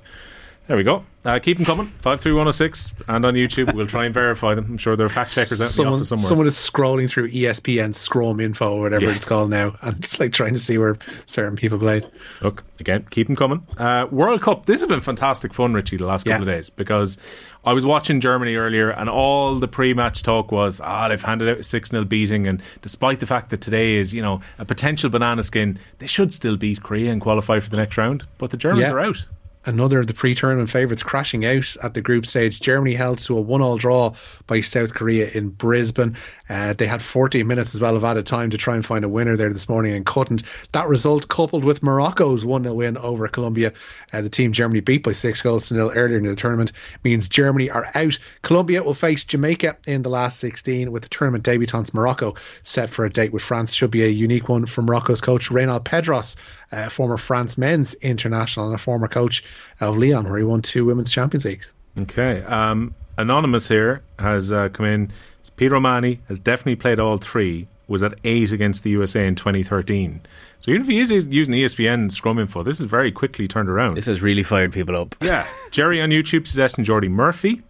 There 0.72 0.78
we 0.78 0.86
go. 0.86 1.04
Uh, 1.26 1.38
keep 1.38 1.58
them 1.58 1.66
coming. 1.66 1.88
53106 2.02 2.94
and 3.10 3.26
on 3.26 3.34
YouTube. 3.34 3.74
We'll 3.74 3.88
try 3.88 4.06
and 4.06 4.14
verify 4.14 4.56
them. 4.56 4.68
I'm 4.70 4.78
sure 4.78 4.96
there 4.96 5.06
are 5.06 5.10
fact 5.10 5.34
checkers 5.34 5.60
out 5.60 5.70
someone, 5.70 5.88
in 5.88 5.92
the 5.92 5.98
office 5.98 6.10
somewhere. 6.10 6.28
Someone 6.30 6.48
is 6.48 6.56
scrolling 6.56 7.10
through 7.10 7.30
ESPN 7.30 7.94
Scrum 7.94 8.40
info 8.40 8.78
or 8.78 8.82
whatever 8.84 9.08
yeah. 9.08 9.16
it's 9.18 9.26
called 9.26 9.50
now. 9.50 9.76
And 9.82 10.02
it's 10.02 10.18
like 10.18 10.32
trying 10.32 10.54
to 10.54 10.62
see 10.62 10.78
where 10.78 10.98
certain 11.26 11.58
people 11.58 11.78
played. 11.78 12.10
Look, 12.42 12.64
again, 12.80 13.06
keep 13.10 13.28
them 13.28 13.36
coming. 13.36 13.68
Uh, 13.78 14.08
World 14.12 14.42
Cup. 14.42 14.66
This 14.66 14.80
has 14.80 14.88
been 14.88 15.02
fantastic 15.02 15.54
fun, 15.54 15.74
Richie, 15.74 15.98
the 15.98 16.06
last 16.06 16.24
couple 16.24 16.48
yeah. 16.48 16.54
of 16.54 16.58
days 16.58 16.70
because 16.70 17.18
I 17.66 17.74
was 17.74 17.86
watching 17.86 18.22
Germany 18.22 18.56
earlier 18.56 18.92
and 18.92 19.10
all 19.10 19.60
the 19.60 19.68
pre 19.68 19.94
match 19.94 20.24
talk 20.24 20.54
was, 20.54 20.80
ah, 20.80 21.10
they've 21.10 21.22
handed 21.22 21.50
out 21.50 21.58
a 21.58 21.64
6 21.64 21.90
0 21.90 22.06
beating. 22.06 22.48
And 22.48 22.62
despite 22.82 23.20
the 23.20 23.28
fact 23.28 23.50
that 23.50 23.60
today 23.60 23.96
is, 23.96 24.14
you 24.14 24.22
know, 24.22 24.40
a 24.58 24.64
potential 24.64 25.10
banana 25.10 25.44
skin, 25.44 25.80
they 25.98 26.08
should 26.08 26.32
still 26.32 26.56
beat 26.56 26.82
Korea 26.82 27.12
and 27.12 27.20
qualify 27.20 27.60
for 27.60 27.70
the 27.70 27.76
next 27.76 27.98
round. 27.98 28.26
But 28.38 28.52
the 28.52 28.58
Germans 28.58 28.88
yeah. 28.88 28.94
are 28.94 29.02
out. 29.02 29.26
Another 29.66 30.00
of 30.00 30.08
the 30.08 30.14
pre-tournament 30.14 30.70
favourites 30.70 31.04
crashing 31.04 31.46
out 31.46 31.76
at 31.84 31.94
the 31.94 32.02
group 32.02 32.26
stage. 32.26 32.60
Germany 32.60 32.96
held 32.96 33.20
to 33.20 33.38
a 33.38 33.42
one-all 33.42 33.78
draw 33.78 34.14
by 34.48 34.62
South 34.62 34.94
Korea 34.94 35.30
in 35.30 35.50
Brisbane. 35.50 36.18
Uh, 36.50 36.74
they 36.74 36.88
had 36.88 37.02
14 37.02 37.46
minutes 37.46 37.76
as 37.76 37.82
well 37.82 37.96
of 37.96 38.04
added 38.04 38.26
time 38.26 38.50
to 38.50 38.58
try 38.58 38.76
and 38.76 38.86
find 38.86 39.06
a 39.06 39.10
winner 39.10 39.38
there 39.38 39.54
this 39.54 39.70
morning 39.70 39.94
and 39.94 40.06
couldn't. 40.06 40.44
That 40.72 40.88
result, 40.88 41.28
coupled 41.28 41.64
with 41.64 41.84
Morocco's 41.84 42.44
1-0 42.44 42.76
win 42.76 42.98
over 42.98 43.28
Colombia, 43.28 43.74
uh, 44.12 44.22
the 44.22 44.30
team 44.30 44.52
Germany 44.52 44.82
beat 44.82 45.04
by 45.04 45.12
six 45.12 45.42
goals 45.42 45.68
to 45.68 45.76
nil 45.76 45.92
earlier 45.94 46.18
in 46.18 46.26
the 46.26 46.36
tournament, 46.36 46.72
means 47.04 47.30
Germany 47.30 47.70
are 47.70 47.90
out. 47.94 48.18
Colombia 48.42 48.84
will 48.84 48.94
face 48.94 49.24
Jamaica 49.24 49.78
in 49.86 50.02
the 50.02 50.10
last 50.10 50.40
16 50.40 50.92
with 50.92 51.04
the 51.04 51.10
tournament 51.10 51.44
debutants 51.44 51.94
Morocco 51.94 52.36
set 52.64 52.90
for 52.90 53.06
a 53.06 53.10
date 53.10 53.32
with 53.32 53.44
France. 53.44 53.74
Should 53.74 53.92
be 53.92 54.04
a 54.04 54.08
unique 54.08 54.50
one 54.50 54.66
for 54.66 54.82
Morocco's 54.82 55.22
coach 55.22 55.50
Reynald 55.50 55.84
Pedros, 55.84 56.36
uh, 56.72 56.90
former 56.90 57.18
France 57.18 57.58
men's 57.58 57.94
international 57.96 58.68
and 58.68 58.76
a 58.76 58.78
former 58.78 59.08
coach 59.08 59.44
of 59.80 59.98
Lyon, 59.98 60.26
where 60.30 60.38
he 60.38 60.44
won 60.44 60.62
two 60.62 60.86
women's 60.86 61.12
Champions 61.12 61.46
Leagues. 61.46 61.72
Okay. 62.00 62.42
Um, 62.44 62.96
Anonymous 63.18 63.68
here 63.68 64.02
has 64.20 64.52
uh, 64.52 64.70
come 64.70 64.86
in. 64.86 65.12
Peter 65.58 65.76
O'Mahony 65.76 66.20
has 66.28 66.40
definitely 66.40 66.76
played 66.78 67.00
all 67.00 67.18
three. 67.18 67.68
Was 67.88 68.02
at 68.04 68.14
eight 68.24 68.54
against 68.54 68.84
the 68.84 68.90
USA 68.92 69.28
in 69.28 69.36
2013. 69.36 70.22
So 70.62 70.72
even 70.72 70.84
if 70.84 70.88
he 70.88 71.00
is 71.02 71.12
using 71.28 71.54
ESPN 71.54 72.10
Scrum 72.10 72.40
Info, 72.40 72.64
this 72.64 72.80
is 72.80 72.86
very 72.86 73.12
quickly 73.12 73.50
turned 73.50 73.68
around. 73.68 73.96
This 73.96 74.06
has 74.06 74.22
really 74.22 74.44
fired 74.44 74.72
people 74.72 74.96
up. 74.96 75.14
Yeah. 75.22 75.46
Jerry 75.72 76.02
on 76.02 76.10
YouTube 76.10 76.48
suggesting 76.48 76.86
Jordi 76.86 77.10
Murphy, 77.10 77.62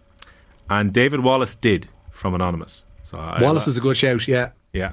and 0.70 0.92
David 0.92 1.20
Wallace 1.24 1.56
did 1.56 1.88
from 2.12 2.34
Anonymous. 2.36 2.84
So 3.02 3.18
I- 3.18 3.42
Wallace 3.42 3.66
is 3.66 3.76
a 3.78 3.80
good 3.80 3.96
shout, 3.96 4.28
yeah. 4.28 4.50
yeah, 4.72 4.92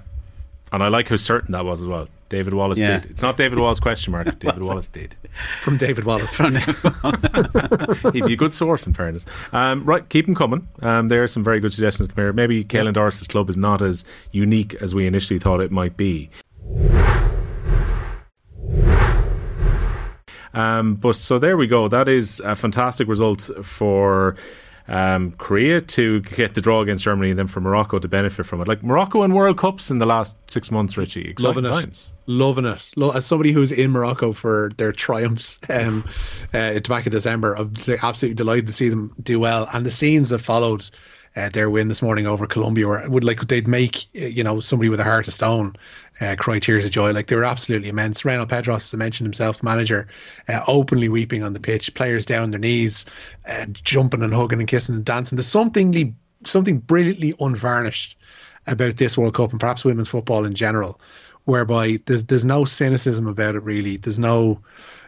and 0.71 0.81
I 0.81 0.87
like 0.87 1.07
how 1.09 1.15
certain 1.15 1.51
that 1.51 1.63
was 1.63 1.79
as 1.79 1.87
well. 1.87 2.07
David 2.29 2.53
Wallace 2.53 2.79
Yeah. 2.79 2.99
did. 2.99 3.11
It's 3.11 3.21
not 3.21 3.37
David 3.37 3.59
Wallace 3.59 3.79
question 3.79 4.11
mark. 4.11 4.39
David 4.39 4.63
Wallace 4.63 4.87
did. 4.87 5.15
From 5.61 5.77
David 5.77 6.05
Wallace. 6.05 6.35
From 6.35 6.53
David 6.53 6.75
He'd 8.13 8.25
be 8.25 8.33
a 8.33 8.37
good 8.37 8.53
source, 8.53 8.85
in 8.87 8.93
fairness. 8.93 9.25
Um, 9.51 9.83
right, 9.83 10.07
keep 10.09 10.25
them 10.27 10.35
coming. 10.35 10.67
Um, 10.81 11.07
there 11.07 11.23
are 11.23 11.27
some 11.27 11.43
very 11.43 11.59
good 11.59 11.73
suggestions. 11.73 12.07
Come 12.07 12.23
here. 12.23 12.33
Maybe 12.33 12.63
Caelan 12.63 12.93
Doris's 12.93 13.27
club 13.27 13.49
is 13.49 13.57
not 13.57 13.81
as 13.81 14.05
unique 14.31 14.75
as 14.75 14.93
we 14.95 15.07
initially 15.07 15.39
thought 15.39 15.59
it 15.59 15.71
might 15.71 15.97
be. 15.97 16.29
Um, 20.53 20.95
but 20.95 21.15
so 21.15 21.39
there 21.39 21.57
we 21.57 21.67
go. 21.67 21.87
That 21.87 22.07
is 22.07 22.39
a 22.41 22.55
fantastic 22.55 23.07
result 23.07 23.49
for 23.63 24.35
um, 24.89 25.31
Korea 25.37 25.79
to 25.79 26.21
get 26.21 26.55
the 26.55 26.61
draw 26.61 26.81
against 26.81 27.03
Germany, 27.03 27.29
and 27.29 27.39
then 27.39 27.47
for 27.47 27.61
Morocco 27.61 27.99
to 27.99 28.07
benefit 28.07 28.45
from 28.45 28.59
it. 28.59 28.67
Like 28.67 28.83
Morocco 28.83 29.23
in 29.23 29.33
World 29.33 29.57
Cups 29.57 29.91
in 29.91 29.99
the 29.99 30.05
last 30.05 30.35
six 30.49 30.71
months, 30.71 30.97
Richie. 30.97 31.29
Exciting 31.29 31.63
Loving 31.63 31.65
it. 31.65 31.81
times. 31.81 32.13
Loving 32.25 32.65
it. 32.65 32.89
Lo- 32.95 33.11
As 33.11 33.25
somebody 33.25 33.51
who's 33.51 33.71
in 33.71 33.91
Morocco 33.91 34.33
for 34.33 34.71
their 34.77 34.91
triumphs 34.91 35.59
um, 35.69 36.03
uh, 36.53 36.79
back 36.81 37.05
in 37.05 37.11
December, 37.11 37.53
I'm 37.55 37.73
absolutely 38.01 38.33
delighted 38.35 38.67
to 38.67 38.73
see 38.73 38.89
them 38.89 39.13
do 39.21 39.39
well. 39.39 39.69
And 39.71 39.85
the 39.85 39.91
scenes 39.91 40.29
that 40.29 40.39
followed 40.39 40.89
uh, 41.39 41.49
their 41.49 41.69
win 41.69 41.87
this 41.87 42.01
morning 42.01 42.27
over 42.27 42.45
Colombia 42.45 43.07
would 43.07 43.23
like 43.23 43.39
they'd 43.47 43.67
make 43.67 44.05
uh, 44.15 44.25
you 44.25 44.43
know 44.43 44.59
somebody 44.59 44.89
with 44.89 44.99
a 44.99 45.03
heart 45.03 45.27
of 45.27 45.33
stone 45.33 45.75
uh, 46.19 46.35
cry 46.37 46.59
tears 46.59 46.85
of 46.85 46.91
joy. 46.91 47.11
Like 47.11 47.27
they 47.27 47.35
were 47.35 47.45
absolutely 47.45 47.89
immense. 47.89 48.23
Reynald 48.23 48.49
Pedros, 48.49 48.93
mentioned 48.95 49.25
himself, 49.25 49.63
manager, 49.63 50.07
uh, 50.47 50.61
openly 50.67 51.09
weeping 51.09 51.43
on 51.43 51.53
the 51.53 51.59
pitch, 51.59 51.93
players 51.93 52.25
down 52.25 52.51
their 52.51 52.59
knees, 52.59 53.05
uh, 53.47 53.65
jumping 53.67 54.21
and 54.21 54.33
hugging 54.33 54.59
and 54.59 54.67
kissing 54.67 54.95
and 54.95 55.05
dancing. 55.05 55.37
There's 55.37 55.47
something 55.47 56.15
something 56.45 56.79
brilliantly 56.79 57.35
unvarnished 57.39 58.17
about 58.67 58.97
this 58.97 59.17
World 59.17 59.33
Cup 59.33 59.51
and 59.51 59.59
perhaps 59.59 59.85
women's 59.85 60.09
football 60.09 60.45
in 60.45 60.55
general, 60.55 60.99
whereby 61.45 61.99
there's 62.05 62.25
there's 62.25 62.45
no 62.45 62.65
cynicism 62.65 63.27
about 63.27 63.55
it 63.55 63.63
really. 63.63 63.97
There's 63.97 64.19
no 64.19 64.59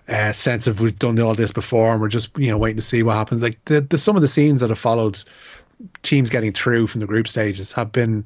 uh, 0.07 0.31
sense 0.31 0.67
of 0.67 0.81
we've 0.81 0.97
done 0.97 1.19
all 1.19 1.35
this 1.35 1.51
before 1.51 1.93
and 1.93 2.01
we're 2.01 2.09
just 2.09 2.37
you 2.37 2.47
know 2.47 2.57
waiting 2.57 2.77
to 2.77 2.81
see 2.81 3.03
what 3.03 3.15
happens. 3.15 3.41
Like 3.41 3.63
the, 3.65 3.81
the 3.81 3.97
some 3.97 4.15
of 4.15 4.21
the 4.21 4.27
scenes 4.27 4.61
that 4.61 4.69
have 4.69 4.79
followed 4.79 5.21
teams 6.03 6.29
getting 6.29 6.53
through 6.53 6.87
from 6.87 7.01
the 7.01 7.07
group 7.07 7.27
stages 7.27 7.71
have 7.73 7.91
been 7.91 8.25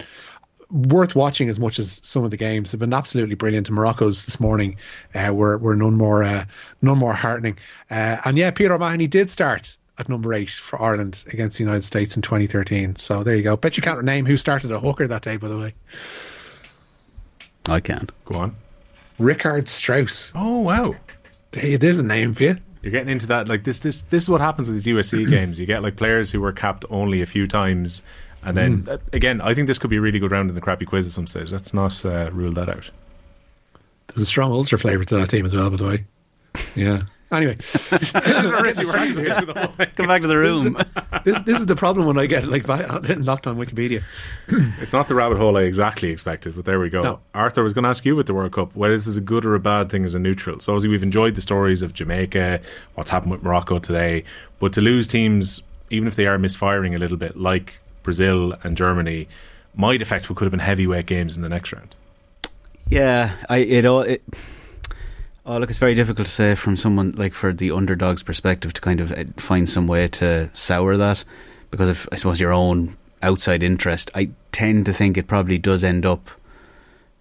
worth 0.72 1.16
watching 1.16 1.50
as 1.50 1.60
much 1.60 1.80
as 1.80 2.00
some 2.04 2.24
of 2.24 2.32
the 2.32 2.38
games. 2.38 2.72
They've 2.72 2.80
been 2.80 2.94
absolutely 2.94 3.36
brilliant. 3.36 3.68
To 3.68 3.74
Morocco's 3.74 4.24
this 4.24 4.40
morning 4.40 4.78
uh, 5.14 5.34
were 5.34 5.58
were 5.58 5.76
none 5.76 5.96
more 5.96 6.24
uh, 6.24 6.46
none 6.82 6.98
more 6.98 7.14
heartening. 7.14 7.58
Uh, 7.90 8.18
and 8.26 8.38
yeah, 8.38 8.52
Peter 8.52 8.74
O'Mahony 8.74 9.08
did 9.08 9.30
start 9.30 9.78
at 9.98 10.10
number 10.10 10.34
eight 10.34 10.50
for 10.50 10.82
Ireland 10.82 11.24
against 11.28 11.58
the 11.58 11.64
United 11.64 11.84
States 11.84 12.16
in 12.16 12.22
2013. 12.22 12.98
So 12.98 13.24
there 13.24 13.36
you 13.36 13.44
go. 13.44 13.56
Bet 13.56 13.78
you 13.78 13.84
can't 13.84 14.04
name 14.04 14.26
who 14.26 14.36
started 14.36 14.72
a 14.72 14.80
hooker 14.80 15.08
that 15.08 15.22
day, 15.22 15.38
by 15.38 15.48
the 15.48 15.58
way. 15.58 15.74
I 17.68 17.80
can. 17.80 18.10
Go 18.26 18.36
on. 18.40 18.56
Richardt 19.20 19.68
Strauss. 19.68 20.32
Oh 20.36 20.60
wow. 20.60 20.96
There 21.52 21.78
there's 21.78 22.00
a 22.00 22.04
name 22.04 22.34
for 22.34 22.44
you. 22.44 22.58
You're 22.86 22.92
getting 22.92 23.10
into 23.10 23.26
that 23.28 23.48
like 23.48 23.64
this. 23.64 23.80
This 23.80 24.02
this 24.02 24.22
is 24.22 24.30
what 24.30 24.42
happens 24.42 24.70
with 24.70 24.84
these 24.84 24.94
USC 24.94 25.28
games. 25.30 25.58
You 25.58 25.66
get 25.66 25.82
like 25.82 25.96
players 25.96 26.30
who 26.30 26.40
were 26.40 26.52
capped 26.52 26.86
only 26.92 27.24
a 27.24 27.26
few 27.26 27.48
times, 27.48 28.04
and 28.44 28.56
then 28.56 28.88
uh, 28.88 29.00
again, 29.12 29.42
I 29.42 29.56
think 29.56 29.66
this 29.66 29.80
could 29.80 29.90
be 29.90 29.96
a 29.96 30.02
really 30.02 30.20
good 30.20 30.30
round 30.30 30.50
in 30.50 30.56
the 30.56 30.62
crappy 30.62 30.86
quiz 30.86 31.08
at 31.08 31.12
some 31.12 31.26
stage. 31.26 31.52
Let's 31.52 31.74
not 31.74 32.06
uh, 32.06 32.30
rule 32.32 32.52
that 32.52 32.70
out. 32.70 32.92
There's 34.10 34.22
a 34.22 34.26
strong 34.28 34.52
Ulster 34.52 34.78
flavour 34.78 35.04
to 35.04 35.16
that 35.16 35.32
team 35.32 35.48
as 35.48 35.56
well, 35.56 35.72
by 35.72 35.78
the 35.78 35.88
way. 35.88 36.06
Yeah. 36.76 37.02
Anyway, 37.32 37.56
Come 37.56 37.98
back 40.08 40.22
to 40.22 40.28
the 40.28 40.38
room. 40.38 40.78
this 41.24 41.40
this 41.40 41.60
is 41.60 41.66
the 41.66 41.76
problem 41.76 42.06
when 42.06 42.20
I 42.20 42.28
get 42.28 42.46
like 42.46 42.68
locked 42.68 43.48
on 43.48 43.58
Wikipedia. 43.58 44.04
It's 44.80 44.94
not 44.94 45.08
the 45.08 45.16
rabbit 45.16 45.38
hole 45.38 45.58
I 45.58 45.62
exactly 45.62 46.10
expected, 46.12 46.56
but 46.56 46.66
there 46.66 46.80
we 46.80 46.90
go. 46.90 47.02
No. 47.02 47.20
Arthur 47.34 47.62
I 47.62 47.64
was 47.64 47.74
going 47.74 47.84
to 47.84 47.90
ask 47.90 48.06
you 48.06 48.16
with 48.16 48.28
the 48.28 48.34
World 48.36 48.54
Cup 48.54 48.76
whether 48.76 48.96
this 48.96 49.08
is 49.08 49.18
a 49.18 49.22
good 49.22 49.44
or 49.44 49.56
a 49.56 49.60
bad 49.60 49.90
thing 49.90 50.06
as 50.06 50.14
a 50.14 50.20
neutral. 50.20 50.60
So 50.60 50.74
obviously 50.74 50.90
we've 50.90 51.04
enjoyed 51.04 51.34
the 51.36 51.42
stories 51.42 51.82
of 51.82 51.94
Jamaica, 51.94 52.60
what's 52.94 53.10
happened 53.10 53.32
with 53.32 53.42
Morocco 53.42 53.80
today, 53.80 54.24
but 54.60 54.72
to 54.74 54.82
lose 54.82 55.08
teams, 55.08 55.62
even 55.90 56.08
if 56.08 56.16
they 56.16 56.28
are 56.28 56.38
misfiring 56.38 56.94
a 56.94 57.00
little 57.00 57.18
bit, 57.18 57.36
like 57.36 57.80
Brazil 58.04 58.54
and 58.64 58.78
Germany, 58.78 59.28
might 59.76 60.02
affect 60.02 60.30
what 60.30 60.38
could 60.38 60.46
have 60.46 60.52
been 60.52 60.60
heavyweight 60.60 61.08
games 61.08 61.36
in 61.36 61.42
the 61.42 61.50
next 61.50 61.74
round. 61.74 61.96
Yeah, 62.88 63.36
I 63.50 63.58
it 63.58 63.86
all 63.86 64.02
it. 64.02 64.24
Oh, 65.48 65.60
look, 65.60 65.70
it's 65.70 65.78
very 65.78 65.94
difficult 65.94 66.26
to 66.26 66.32
say 66.32 66.56
from 66.56 66.76
someone 66.76 67.12
like 67.12 67.36
for 67.36 67.54
the 67.54 67.70
underdog's 67.70 68.24
perspective 68.24 68.74
to 68.74 68.82
kind 68.82 69.00
of 69.00 69.12
uh, 69.12 69.26
find 69.38 69.70
some 69.70 69.86
way 69.86 70.08
to 70.08 70.50
sour 70.54 70.98
that 70.98 71.24
because 71.70 72.08
I 72.12 72.16
suppose 72.16 72.40
your 72.40 72.52
own 72.52 72.98
outside 73.22 73.62
interest. 73.62 74.10
I 74.16 74.30
tend 74.52 74.88
to 74.88 74.94
think 74.94 75.18
it 75.18 75.28
probably 75.28 75.60
does 75.60 75.84
end 75.84 76.04
up 76.04 76.32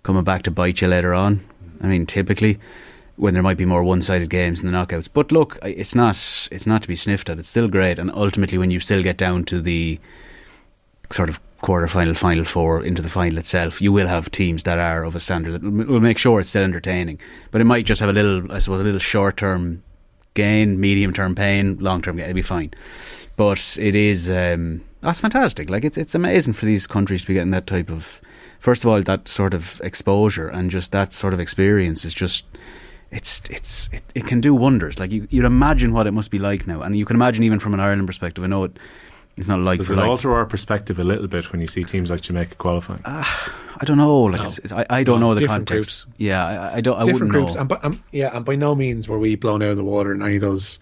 coming 0.04 0.24
back 0.24 0.42
to 0.44 0.50
bite 0.50 0.80
you 0.80 0.88
later 0.88 1.12
on. 1.12 1.44
I 1.82 1.87
mean, 1.87 2.06
typically 2.06 2.58
when 3.16 3.34
there 3.34 3.42
might 3.42 3.56
be 3.56 3.64
more 3.64 3.84
one-sided 3.84 4.30
games 4.30 4.62
in 4.62 4.70
the 4.70 4.76
knockouts. 4.76 5.08
But 5.12 5.30
look, 5.30 5.58
it's 5.62 5.94
not 5.94 6.48
it's 6.50 6.66
not 6.66 6.82
to 6.82 6.88
be 6.88 6.96
sniffed 6.96 7.28
at. 7.28 7.38
It's 7.38 7.48
still 7.48 7.68
great, 7.68 7.98
and 7.98 8.10
ultimately, 8.12 8.58
when 8.58 8.70
you 8.70 8.80
still 8.80 9.02
get 9.02 9.16
down 9.16 9.44
to 9.44 9.60
the 9.60 10.00
sort 11.10 11.28
of 11.28 11.40
quarter 11.64 11.88
final, 11.88 12.12
final 12.12 12.44
four 12.44 12.85
into 12.85 13.00
the 13.00 13.09
final 13.09 13.38
itself, 13.38 13.81
you 13.81 13.90
will 13.90 14.07
have 14.07 14.31
teams 14.31 14.64
that 14.64 14.79
are 14.79 15.03
of 15.03 15.16
a 15.16 15.20
standard 15.20 15.55
that 15.55 15.62
will 15.62 15.98
make 15.98 16.18
sure 16.18 16.38
it's 16.38 16.50
still 16.50 16.62
entertaining. 16.62 17.18
But 17.50 17.62
it 17.62 17.64
might 17.64 17.87
just 17.87 18.00
have 18.03 18.11
a 18.11 18.12
little, 18.12 18.53
I 18.53 18.59
suppose, 18.59 18.83
a 18.83 18.85
little 18.85 19.00
short 19.00 19.38
term 19.38 19.83
gain, 20.35 20.79
medium 20.79 21.14
term 21.14 21.35
pain, 21.35 21.79
long 21.79 22.03
term 22.03 22.16
gain. 22.16 22.27
It'll 22.27 22.35
be 22.35 22.42
fine. 22.42 22.74
But 23.37 23.79
it 23.81 23.94
is, 23.94 24.29
um, 24.29 24.83
that's 25.00 25.20
fantastic. 25.20 25.70
Like 25.70 25.85
it's 25.85 25.96
it's 25.96 26.14
amazing 26.14 26.53
for 26.53 26.66
these 26.66 26.87
countries 26.87 27.22
to 27.22 27.29
be 27.29 27.35
getting 27.35 27.53
that 27.53 27.66
type 27.66 27.88
of, 27.88 28.20
first 28.59 28.85
of 28.85 28.90
all, 28.90 29.00
that 29.00 29.27
sort 29.27 29.55
of 29.55 29.81
exposure 29.83 30.48
and 30.48 30.70
just 30.70 30.92
that 30.92 31.14
sort 31.14 31.33
of 31.33 31.40
experience 31.40 32.05
is 32.05 32.12
just. 32.12 32.44
It's 33.11 33.40
it's 33.48 33.88
it, 33.92 34.03
it 34.14 34.27
can 34.27 34.40
do 34.40 34.55
wonders. 34.55 34.98
Like 34.98 35.12
you, 35.12 35.29
you'd 35.31 35.44
imagine 35.44 35.92
what 35.94 36.07
it 36.07 36.11
must 36.11 36.31
be 36.31 36.38
like 36.40 36.66
now, 36.66 36.83
and 36.83 36.96
you 36.98 37.07
can 37.07 37.16
imagine 37.16 37.44
even 37.44 37.61
from 37.61 37.72
an 37.72 37.81
Ireland 37.81 38.09
perspective. 38.09 38.42
I 38.42 38.48
know 38.48 38.64
it, 38.64 38.77
it's 39.37 39.49
not 39.49 39.61
like 39.61 39.79
Does 39.79 39.88
for 39.88 39.94
it 39.94 39.97
like. 39.97 40.09
alter 40.09 40.33
our 40.35 40.47
perspective 40.47 40.99
a 40.99 41.05
little 41.05 41.27
bit 41.27 41.51
when 41.53 41.61
you 41.61 41.66
see 41.66 41.85
teams 41.85 42.11
like 42.11 42.20
Jamaica 42.20 42.55
qualifying? 42.57 43.01
I 43.05 43.85
don't 43.85 43.97
know. 43.97 44.23
Like 44.23 44.40
No. 44.40 44.47
it's, 44.47 44.59
it's, 44.59 44.73
I, 44.73 44.87
I 44.90 45.03
don't 45.03 45.20
No, 45.20 45.29
know 45.29 45.35
the 45.35 45.40
different 45.40 45.68
context. 45.68 46.05
groups. 46.07 46.16
Yeah, 46.18 46.47
I, 46.47 46.77
I 46.77 46.81
don't. 46.81 46.97
I 46.97 47.05
Different 47.05 47.12
wouldn't 47.14 47.31
groups, 47.33 47.55
know. 47.55 47.61
and, 47.61 47.68
by, 47.68 47.77
um, 47.83 48.05
yeah, 48.12 48.37
and 48.37 48.44
by 48.44 48.57
no 48.57 48.75
means 48.75 49.09
were 49.09 49.18
we 49.18 49.35
blown 49.37 49.62
out 49.62 49.70
of 49.70 49.77
the 49.77 49.85
water 49.85 50.12
in 50.12 50.23
any 50.23 50.37
of 50.37 50.40
those 50.42 50.79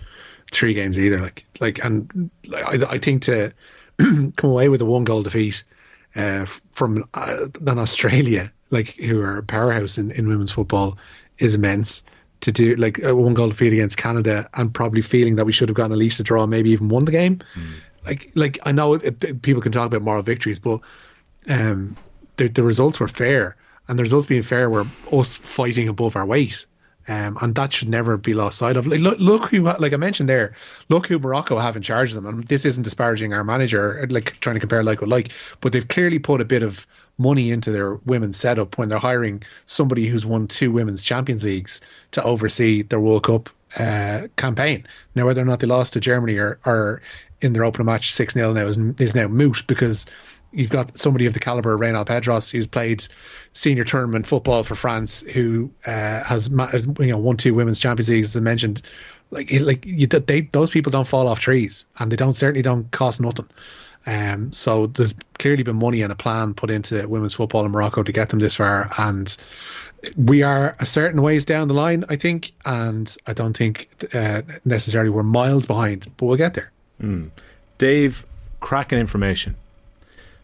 three 0.53 0.75
games 0.75 0.99
either. 0.99 1.21
Like, 1.21 1.45
like, 1.61 1.83
and 1.85 2.31
like, 2.47 2.65
I, 2.65 2.95
I 2.95 2.99
think 2.99 3.23
to 3.23 3.53
come 3.99 4.33
away 4.43 4.69
with 4.69 4.83
a 4.83 4.87
one 4.87 5.05
goal 5.05 5.23
defeat 5.23 5.65
uh, 6.15 6.45
from 6.73 7.09
uh, 7.15 7.47
than 7.61 7.79
Australia, 7.79 8.53
like 8.71 8.95
who 8.97 9.21
are 9.23 9.39
a 9.39 9.43
powerhouse 9.43 9.97
in, 9.97 10.11
in 10.11 10.29
women's 10.29 10.53
football, 10.53 10.99
is 11.39 11.55
immense. 11.55 12.03
To 12.43 12.51
do 12.51 12.75
like 12.75 12.99
a 13.01 13.15
one 13.15 13.35
goal 13.35 13.51
defeat 13.51 13.73
against 13.73 13.97
Canada 13.97 14.51
and 14.55 14.75
probably 14.75 15.01
feeling 15.01 15.37
that 15.37 15.45
we 15.47 15.53
should 15.53 15.69
have 15.69 15.77
gotten 15.77 15.93
at 15.93 15.99
least 15.99 16.19
a 16.19 16.25
draw, 16.25 16.45
maybe 16.45 16.71
even 16.71 16.89
won 16.89 17.05
the 17.05 17.13
game. 17.13 17.41
Like, 18.05 18.31
like 18.35 18.59
I 18.65 18.73
know 18.73 18.95
it, 18.95 19.23
it- 19.25 19.43
people 19.43 19.63
can 19.63 19.73
talk 19.73 19.87
about 19.87 20.03
moral 20.03 20.23
victories, 20.23 20.59
but 20.59 20.81
um, 21.49 21.97
the, 22.37 22.49
the 22.49 22.63
results 22.63 23.01
were 23.01 23.09
fair, 23.09 23.57
and 23.89 23.99
the 23.99 24.03
results 24.03 24.27
being 24.27 24.43
fair 24.43 24.71
were 24.71 24.87
us 25.13 25.37
fighting 25.37 25.89
above 25.89 26.17
our 26.17 26.27
weight, 26.27 26.67
Um, 27.09 27.37
and 27.41 27.55
that 27.57 27.73
should 27.73 27.89
never 27.89 28.17
be 28.17 28.33
lost 28.35 28.59
sight 28.59 28.77
of. 28.77 28.87
Like, 28.87 29.01
look, 29.01 29.19
look 29.19 29.47
who, 29.47 29.63
like 29.63 29.93
I 29.93 29.97
mentioned 29.97 30.29
there, 30.29 30.55
look 30.89 31.07
who 31.09 31.19
Morocco 31.19 31.59
have 31.59 31.77
in 31.77 31.83
charge 31.83 32.11
of 32.11 32.15
them. 32.23 32.27
And 32.27 32.49
this 32.49 32.65
isn't 32.65 32.85
disparaging 32.85 33.33
our 33.33 33.43
manager, 33.45 34.07
like 34.09 34.39
trying 34.41 34.55
to 34.55 34.61
compare 34.61 34.85
like 34.85 35.01
with 35.01 35.11
like, 35.11 35.31
but 35.61 35.73
they've 35.73 35.87
clearly 35.89 36.21
put 36.21 36.41
a 36.41 36.45
bit 36.45 36.63
of 36.63 36.87
money 37.19 37.51
into 37.51 37.73
their 37.73 37.95
women's 38.07 38.37
setup 38.37 38.79
when 38.79 38.89
they're 38.89 38.99
hiring 38.99 39.43
somebody 39.67 40.07
who's 40.07 40.25
won 40.25 40.47
two 40.49 40.71
women's 40.71 41.03
Champions 41.05 41.43
Leagues 41.45 41.81
to 42.13 42.23
oversee 42.23 42.83
their 42.83 43.01
World 43.01 43.25
Cup 43.25 43.51
uh, 43.79 44.29
campaign. 44.37 44.87
Now, 45.15 45.27
whether 45.27 45.43
or 45.43 45.45
not 45.45 45.59
they 45.61 45.67
lost 45.67 45.93
to 45.95 46.01
Germany 46.01 46.39
or, 46.39 46.59
or 46.65 47.03
in 47.43 47.53
their 47.53 47.65
opening 47.65 47.87
match 47.87 48.13
six 48.13 48.35
0 48.35 48.53
now 48.53 48.67
is, 48.67 48.79
is 48.99 49.15
now 49.15 49.27
moot 49.29 49.65
because 49.67 50.07
you've 50.53 50.71
got 50.71 50.99
somebody 50.99 51.27
of 51.27 51.35
the 51.35 51.41
caliber 51.41 51.75
of 51.75 51.81
Reynald 51.81 52.07
Pedros 52.07 52.51
who's 52.51 52.67
played 52.67 53.07
senior 53.53 53.85
tournament 53.85 54.27
football 54.27 54.63
for 54.63 54.75
France, 54.75 55.21
who 55.21 55.71
uh, 55.87 56.23
has 56.23 56.49
you 56.49 57.07
know 57.07 57.19
won 57.19 57.37
two 57.37 57.55
women's 57.55 57.81
Champions 57.81 58.09
Leagues 58.09 58.29
as 58.29 58.37
I 58.37 58.41
mentioned. 58.41 58.83
Like 59.31 59.51
like 59.53 59.87
you, 59.87 60.07
they 60.07 60.43
those 60.43 60.71
people 60.71 60.91
don't 60.91 61.09
fall 61.09 61.29
off 61.29 61.41
trees, 61.41 61.87
and 61.99 62.13
they 62.13 62.17
don't 62.17 62.35
certainly 62.35 62.63
don't 62.63 62.91
cost 62.91 63.21
nothing. 63.21 63.49
Um, 64.05 64.53
so 64.53 64.89
there's 64.89 65.15
clearly 65.39 65.63
been 65.63 65.77
money 65.77 66.03
and 66.03 66.13
a 66.13 66.17
plan 66.17 66.55
put 66.55 66.71
into 66.71 67.07
women's 67.09 67.35
football 67.35 67.65
in 67.65 67.71
Morocco 67.71 68.03
to 68.03 68.13
get 68.13 68.31
them 68.31 68.41
this 68.41 68.57
far, 68.57 68.91
and 68.99 69.35
we 70.17 70.43
are 70.43 70.77
a 70.81 70.87
certain 70.87 71.23
ways 71.23 71.45
down 71.45 71.69
the 71.69 71.75
line, 71.75 72.05
I 72.09 72.17
think, 72.17 72.53
and 72.65 73.15
I 73.27 73.33
don't 73.33 73.57
think 73.57 73.89
uh, 74.13 74.43
necessarily 74.65 75.11
we're 75.11 75.23
miles 75.23 75.67
behind, 75.67 76.11
but 76.17 76.27
we'll 76.27 76.37
get 76.37 76.55
there. 76.55 76.73
Mm. 77.01 77.31
Dave, 77.79 78.27
cracking 78.61 78.99
information. 78.99 79.57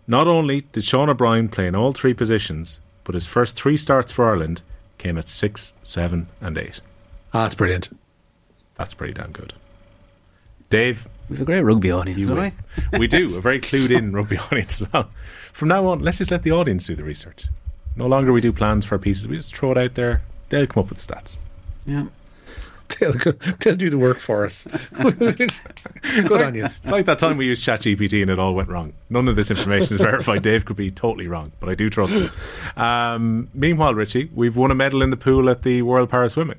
Not 0.06 0.26
only 0.26 0.62
did 0.72 0.84
Sean 0.84 1.10
O'Brien 1.10 1.48
play 1.48 1.66
in 1.66 1.74
all 1.74 1.92
three 1.92 2.14
positions, 2.14 2.80
but 3.04 3.14
his 3.14 3.26
first 3.26 3.56
three 3.56 3.76
starts 3.76 4.12
for 4.12 4.28
Ireland 4.28 4.62
came 4.96 5.18
at 5.18 5.28
six, 5.28 5.74
seven, 5.82 6.28
and 6.40 6.56
eight. 6.58 6.80
Ah, 7.32 7.42
that's 7.42 7.54
brilliant. 7.54 7.88
That's 8.76 8.94
pretty 8.94 9.12
damn 9.12 9.32
good. 9.32 9.52
Dave, 10.70 11.08
we 11.28 11.36
have 11.36 11.42
a 11.42 11.44
great 11.46 11.62
rugby 11.62 11.90
audience, 11.90 12.28
don't 12.28 12.52
we? 12.92 12.98
we 12.98 13.06
do, 13.06 13.24
a 13.38 13.40
very 13.40 13.60
clued 13.60 13.90
in 13.90 14.12
rugby 14.12 14.38
audience 14.50 14.82
as 14.82 14.92
well. 14.92 15.10
From 15.52 15.68
now 15.68 15.86
on, 15.86 16.00
let's 16.00 16.18
just 16.18 16.30
let 16.30 16.42
the 16.42 16.52
audience 16.52 16.86
do 16.86 16.94
the 16.94 17.04
research. 17.04 17.46
No 17.96 18.06
longer 18.06 18.32
we 18.32 18.40
do 18.40 18.52
plans 18.52 18.84
for 18.84 18.94
our 18.94 18.98
pieces, 18.98 19.26
we 19.26 19.36
just 19.36 19.54
throw 19.54 19.72
it 19.72 19.78
out 19.78 19.94
there. 19.94 20.22
They'll 20.48 20.66
come 20.66 20.84
up 20.84 20.90
with 20.90 21.04
the 21.04 21.14
stats. 21.14 21.36
Yeah. 21.84 22.06
They'll, 22.98 23.12
they'll 23.60 23.76
do 23.76 23.90
the 23.90 23.98
work 23.98 24.18
for 24.18 24.46
us. 24.46 24.66
Good 24.92 26.30
like, 26.30 26.46
on 26.46 26.54
you. 26.54 26.64
It's 26.64 26.84
like 26.86 27.04
that 27.06 27.18
time 27.18 27.36
we 27.36 27.46
used 27.46 27.64
ChatGPT 27.64 28.22
and 28.22 28.30
it 28.30 28.38
all 28.38 28.54
went 28.54 28.68
wrong. 28.68 28.94
None 29.10 29.28
of 29.28 29.36
this 29.36 29.50
information 29.50 29.94
is 29.94 30.00
verified. 30.00 30.42
Dave 30.42 30.64
could 30.64 30.76
be 30.76 30.90
totally 30.90 31.28
wrong, 31.28 31.52
but 31.60 31.68
I 31.68 31.74
do 31.74 31.88
trust 31.88 32.14
him. 32.14 32.30
Um, 32.76 33.48
meanwhile, 33.54 33.94
Richie, 33.94 34.30
we've 34.34 34.56
won 34.56 34.70
a 34.70 34.74
medal 34.74 35.02
in 35.02 35.10
the 35.10 35.16
pool 35.16 35.50
at 35.50 35.62
the 35.62 35.82
World 35.82 36.10
Para 36.10 36.30
Swimming. 36.30 36.58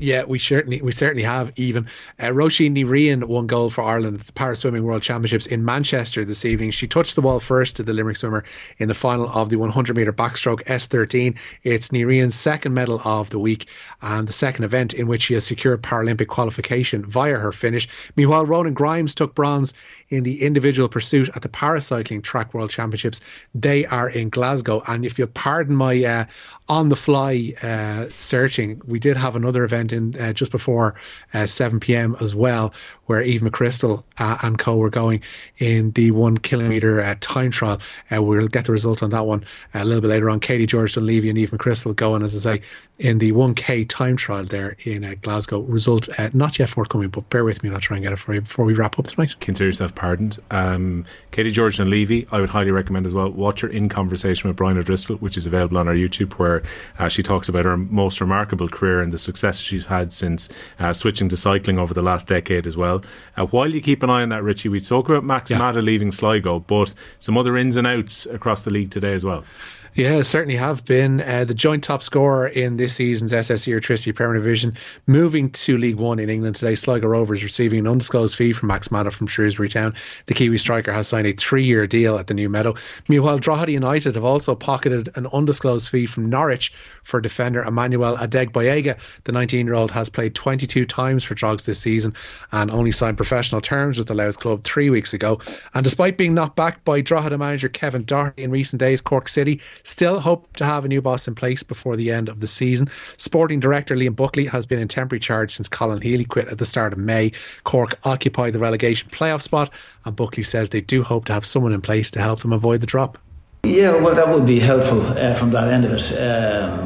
Yeah, 0.00 0.22
we 0.24 0.38
certainly 0.38 0.80
we 0.80 0.92
certainly 0.92 1.24
have 1.24 1.52
even. 1.56 1.88
Uh, 2.20 2.26
Roisin 2.26 2.72
Ní 2.72 3.24
won 3.26 3.48
gold 3.48 3.74
for 3.74 3.82
Ireland 3.82 4.20
at 4.20 4.26
the 4.26 4.32
Para 4.32 4.54
Swimming 4.54 4.84
World 4.84 5.02
Championships 5.02 5.46
in 5.46 5.64
Manchester 5.64 6.24
this 6.24 6.44
evening. 6.44 6.70
She 6.70 6.86
touched 6.86 7.16
the 7.16 7.20
wall 7.20 7.40
first 7.40 7.76
to 7.76 7.82
the 7.82 7.92
Limerick 7.92 8.16
swimmer 8.16 8.44
in 8.78 8.86
the 8.86 8.94
final 8.94 9.28
of 9.28 9.50
the 9.50 9.56
100 9.56 9.96
metre 9.96 10.12
backstroke 10.12 10.62
S13. 10.66 11.36
It's 11.64 11.88
Ní 11.88 12.06
Riain's 12.06 12.36
second 12.36 12.74
medal 12.74 13.00
of 13.04 13.30
the 13.30 13.40
week 13.40 13.66
and 14.00 14.28
the 14.28 14.32
second 14.32 14.64
event 14.64 14.94
in 14.94 15.08
which 15.08 15.22
she 15.22 15.34
has 15.34 15.44
secured 15.44 15.82
Paralympic 15.82 16.28
qualification 16.28 17.04
via 17.04 17.36
her 17.36 17.50
finish. 17.50 17.88
Meanwhile, 18.14 18.46
Ronan 18.46 18.74
Grimes 18.74 19.16
took 19.16 19.34
bronze 19.34 19.74
in 20.10 20.22
the 20.22 20.42
individual 20.42 20.88
pursuit 20.88 21.28
at 21.34 21.42
the 21.42 21.48
Paracycling 21.48 22.22
Track 22.22 22.54
World 22.54 22.70
Championships. 22.70 23.20
They 23.54 23.84
are 23.86 24.08
in 24.08 24.30
Glasgow. 24.30 24.82
And 24.86 25.04
if 25.04 25.18
you'll 25.18 25.28
pardon 25.28 25.76
my 25.76 26.02
uh, 26.04 26.24
on 26.68 26.88
the 26.88 26.96
fly 26.96 27.54
uh, 27.62 28.08
searching, 28.10 28.80
we 28.86 28.98
did 28.98 29.16
have 29.16 29.36
another 29.36 29.64
event 29.64 29.92
in 29.92 30.18
uh, 30.20 30.32
just 30.32 30.50
before 30.50 30.94
uh, 31.34 31.46
7 31.46 31.80
p.m. 31.80 32.16
as 32.20 32.34
well, 32.34 32.72
where 33.06 33.22
Eve 33.22 33.42
McCrystal 33.42 34.02
uh, 34.18 34.38
and 34.42 34.58
co 34.58 34.76
were 34.76 34.90
going 34.90 35.22
in 35.58 35.90
the 35.92 36.10
one 36.10 36.36
kilometre 36.38 37.00
uh, 37.00 37.14
time 37.20 37.50
trial. 37.50 37.80
We'll 38.10 38.48
get 38.48 38.66
the 38.66 38.72
result 38.72 39.02
on 39.02 39.10
that 39.10 39.26
one 39.26 39.44
a 39.74 39.84
little 39.84 40.02
bit 40.02 40.08
later 40.08 40.30
on. 40.30 40.40
Katie 40.40 40.66
George 40.66 40.94
Dunlevy 40.94 41.28
and 41.28 41.38
Eve 41.38 41.50
McCrystal 41.50 41.94
going, 41.94 42.22
as 42.22 42.34
I 42.34 42.56
say, 42.56 42.62
in 42.98 43.18
the 43.18 43.32
1K 43.32 43.88
time 43.88 44.16
trial 44.16 44.44
there 44.44 44.76
in 44.84 45.18
Glasgow. 45.22 45.60
Result 45.60 46.08
not 46.32 46.58
yet 46.58 46.70
forthcoming, 46.70 47.08
but 47.08 47.28
bear 47.30 47.44
with 47.44 47.62
me, 47.62 47.68
and 47.68 47.76
I'll 47.76 47.80
try 47.80 47.96
and 47.96 48.04
get 48.04 48.12
it 48.12 48.18
for 48.18 48.34
you 48.34 48.40
before 48.40 48.64
we 48.64 48.74
wrap 48.74 48.98
up 48.98 49.06
tonight. 49.06 49.34
Consider 49.40 49.68
yourself 49.68 49.94
pardoned. 49.98 50.38
Um, 50.50 51.04
Katie 51.32 51.50
George 51.50 51.76
Dunlevy, 51.78 52.28
I 52.30 52.40
would 52.40 52.50
highly 52.50 52.70
recommend 52.70 53.04
as 53.04 53.12
well. 53.12 53.28
Watch 53.30 53.60
her 53.60 53.68
in 53.68 53.88
conversation 53.88 54.48
with 54.48 54.56
Brian 54.56 54.78
O'Driscoll, 54.78 55.16
which 55.16 55.36
is 55.36 55.44
available 55.44 55.76
on 55.76 55.88
our 55.88 55.94
YouTube, 55.94 56.34
where 56.34 56.62
uh, 56.98 57.08
she 57.08 57.22
talks 57.22 57.48
about 57.48 57.64
her 57.64 57.76
most 57.76 58.20
remarkable 58.20 58.68
career 58.68 59.02
and 59.02 59.12
the 59.12 59.18
success 59.18 59.58
she's 59.58 59.86
had 59.86 60.12
since 60.12 60.48
switching 60.92 61.28
to 61.28 61.36
cycling 61.36 61.78
over 61.78 61.92
the 61.92 62.02
last 62.02 62.28
decade 62.28 62.66
as 62.66 62.76
well. 62.76 63.02
Uh, 63.36 63.46
while 63.46 63.68
you 63.68 63.80
keep 63.80 64.02
an 64.02 64.10
eye 64.10 64.22
on 64.22 64.28
that, 64.28 64.42
Richie, 64.42 64.68
we 64.68 64.80
talk 64.80 65.08
about 65.08 65.24
Max 65.24 65.50
yeah. 65.50 65.58
Mata 65.58 65.82
leaving 65.82 66.12
Sligo, 66.12 66.60
but 66.60 66.94
some 67.18 67.36
other 67.36 67.56
ins 67.56 67.76
and 67.76 67.86
outs 67.86 68.24
across 68.26 68.62
the 68.62 68.70
league 68.70 68.90
today 68.90 69.12
as 69.12 69.24
well. 69.24 69.44
Yeah, 69.94 70.22
certainly 70.22 70.56
have 70.56 70.84
been. 70.84 71.20
Uh, 71.20 71.44
the 71.44 71.54
joint 71.54 71.82
top 71.82 72.02
scorer 72.02 72.46
in 72.46 72.76
this 72.76 72.94
season's 72.94 73.32
SSE 73.32 73.72
Airtricity 73.72 74.14
Premier 74.14 74.34
Division, 74.34 74.76
moving 75.06 75.50
to 75.50 75.76
League 75.76 75.96
One 75.96 76.18
in 76.18 76.30
England 76.30 76.56
today. 76.56 76.74
Sligo 76.74 77.08
Rovers 77.08 77.42
receiving 77.42 77.80
an 77.80 77.86
undisclosed 77.86 78.36
fee 78.36 78.52
from 78.52 78.68
Max 78.68 78.90
Mata 78.90 79.10
from 79.10 79.26
Shrewsbury 79.26 79.68
Town. 79.68 79.94
The 80.26 80.34
Kiwi 80.34 80.58
striker 80.58 80.92
has 80.92 81.08
signed 81.08 81.26
a 81.26 81.32
three-year 81.32 81.86
deal 81.86 82.18
at 82.18 82.26
the 82.26 82.34
New 82.34 82.48
Meadow. 82.48 82.74
Meanwhile, 83.08 83.38
Drogheda 83.38 83.72
United 83.72 84.14
have 84.14 84.24
also 84.24 84.54
pocketed 84.54 85.10
an 85.16 85.26
undisclosed 85.32 85.88
fee 85.88 86.06
from 86.06 86.30
Norwich 86.30 86.72
for 87.02 87.20
defender 87.20 87.62
Emmanuel 87.62 88.16
Adegboyega. 88.16 88.98
The 89.24 89.32
19-year-old 89.32 89.90
has 89.90 90.10
played 90.10 90.34
22 90.34 90.84
times 90.86 91.24
for 91.24 91.34
Drogs 91.34 91.64
this 91.64 91.80
season 91.80 92.14
and 92.52 92.70
only 92.70 92.92
signed 92.92 93.16
professional 93.16 93.60
terms 93.60 93.98
with 93.98 94.06
the 94.06 94.14
Louth 94.14 94.38
club 94.38 94.62
three 94.62 94.90
weeks 94.90 95.14
ago. 95.14 95.40
And 95.74 95.82
despite 95.82 96.18
being 96.18 96.34
knocked 96.34 96.56
back 96.56 96.84
by 96.84 97.00
Drogheda 97.00 97.38
manager 97.38 97.68
Kevin 97.68 98.04
Doherty 98.04 98.42
in 98.42 98.50
recent 98.50 98.78
days, 98.78 99.00
Cork 99.00 99.28
City 99.28 99.60
Still 99.82 100.20
hope 100.20 100.56
to 100.56 100.64
have 100.64 100.84
a 100.84 100.88
new 100.88 101.00
boss 101.00 101.28
in 101.28 101.34
place 101.34 101.62
before 101.62 101.96
the 101.96 102.10
end 102.10 102.28
of 102.28 102.40
the 102.40 102.48
season. 102.48 102.90
Sporting 103.16 103.60
director 103.60 103.96
Liam 103.96 104.16
Buckley 104.16 104.46
has 104.46 104.66
been 104.66 104.78
in 104.78 104.88
temporary 104.88 105.20
charge 105.20 105.54
since 105.54 105.68
Colin 105.68 106.00
Healy 106.00 106.24
quit 106.24 106.48
at 106.48 106.58
the 106.58 106.66
start 106.66 106.92
of 106.92 106.98
May. 106.98 107.32
Cork 107.64 107.98
occupy 108.04 108.50
the 108.50 108.58
relegation 108.58 109.08
playoff 109.10 109.42
spot, 109.42 109.70
and 110.04 110.16
Buckley 110.16 110.42
says 110.42 110.70
they 110.70 110.80
do 110.80 111.02
hope 111.02 111.26
to 111.26 111.32
have 111.32 111.46
someone 111.46 111.72
in 111.72 111.80
place 111.80 112.10
to 112.12 112.20
help 112.20 112.40
them 112.40 112.52
avoid 112.52 112.80
the 112.80 112.86
drop. 112.86 113.18
Yeah, 113.64 113.96
well, 113.96 114.14
that 114.14 114.28
would 114.28 114.46
be 114.46 114.60
helpful 114.60 115.02
uh, 115.02 115.34
from 115.34 115.50
that 115.50 115.68
end 115.68 115.84
of 115.84 115.92
it, 115.92 116.08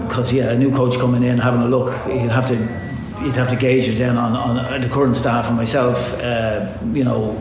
because 0.09 0.31
um, 0.31 0.37
yeah, 0.37 0.50
a 0.50 0.59
new 0.59 0.70
coach 0.70 0.98
coming 0.98 1.22
in, 1.22 1.38
having 1.38 1.61
a 1.61 1.68
look, 1.68 1.92
he'll 2.07 2.31
have 2.31 2.48
to, 2.48 2.55
you'd 3.24 3.37
have 3.37 3.50
to 3.50 3.57
gauge 3.57 3.88
it 3.88 3.98
then 3.98 4.16
on, 4.16 4.35
on 4.35 4.81
the 4.81 4.88
current 4.88 5.14
staff 5.14 5.46
and 5.48 5.57
myself. 5.57 6.14
Uh, 6.14 6.66
you 6.92 7.05
know, 7.05 7.33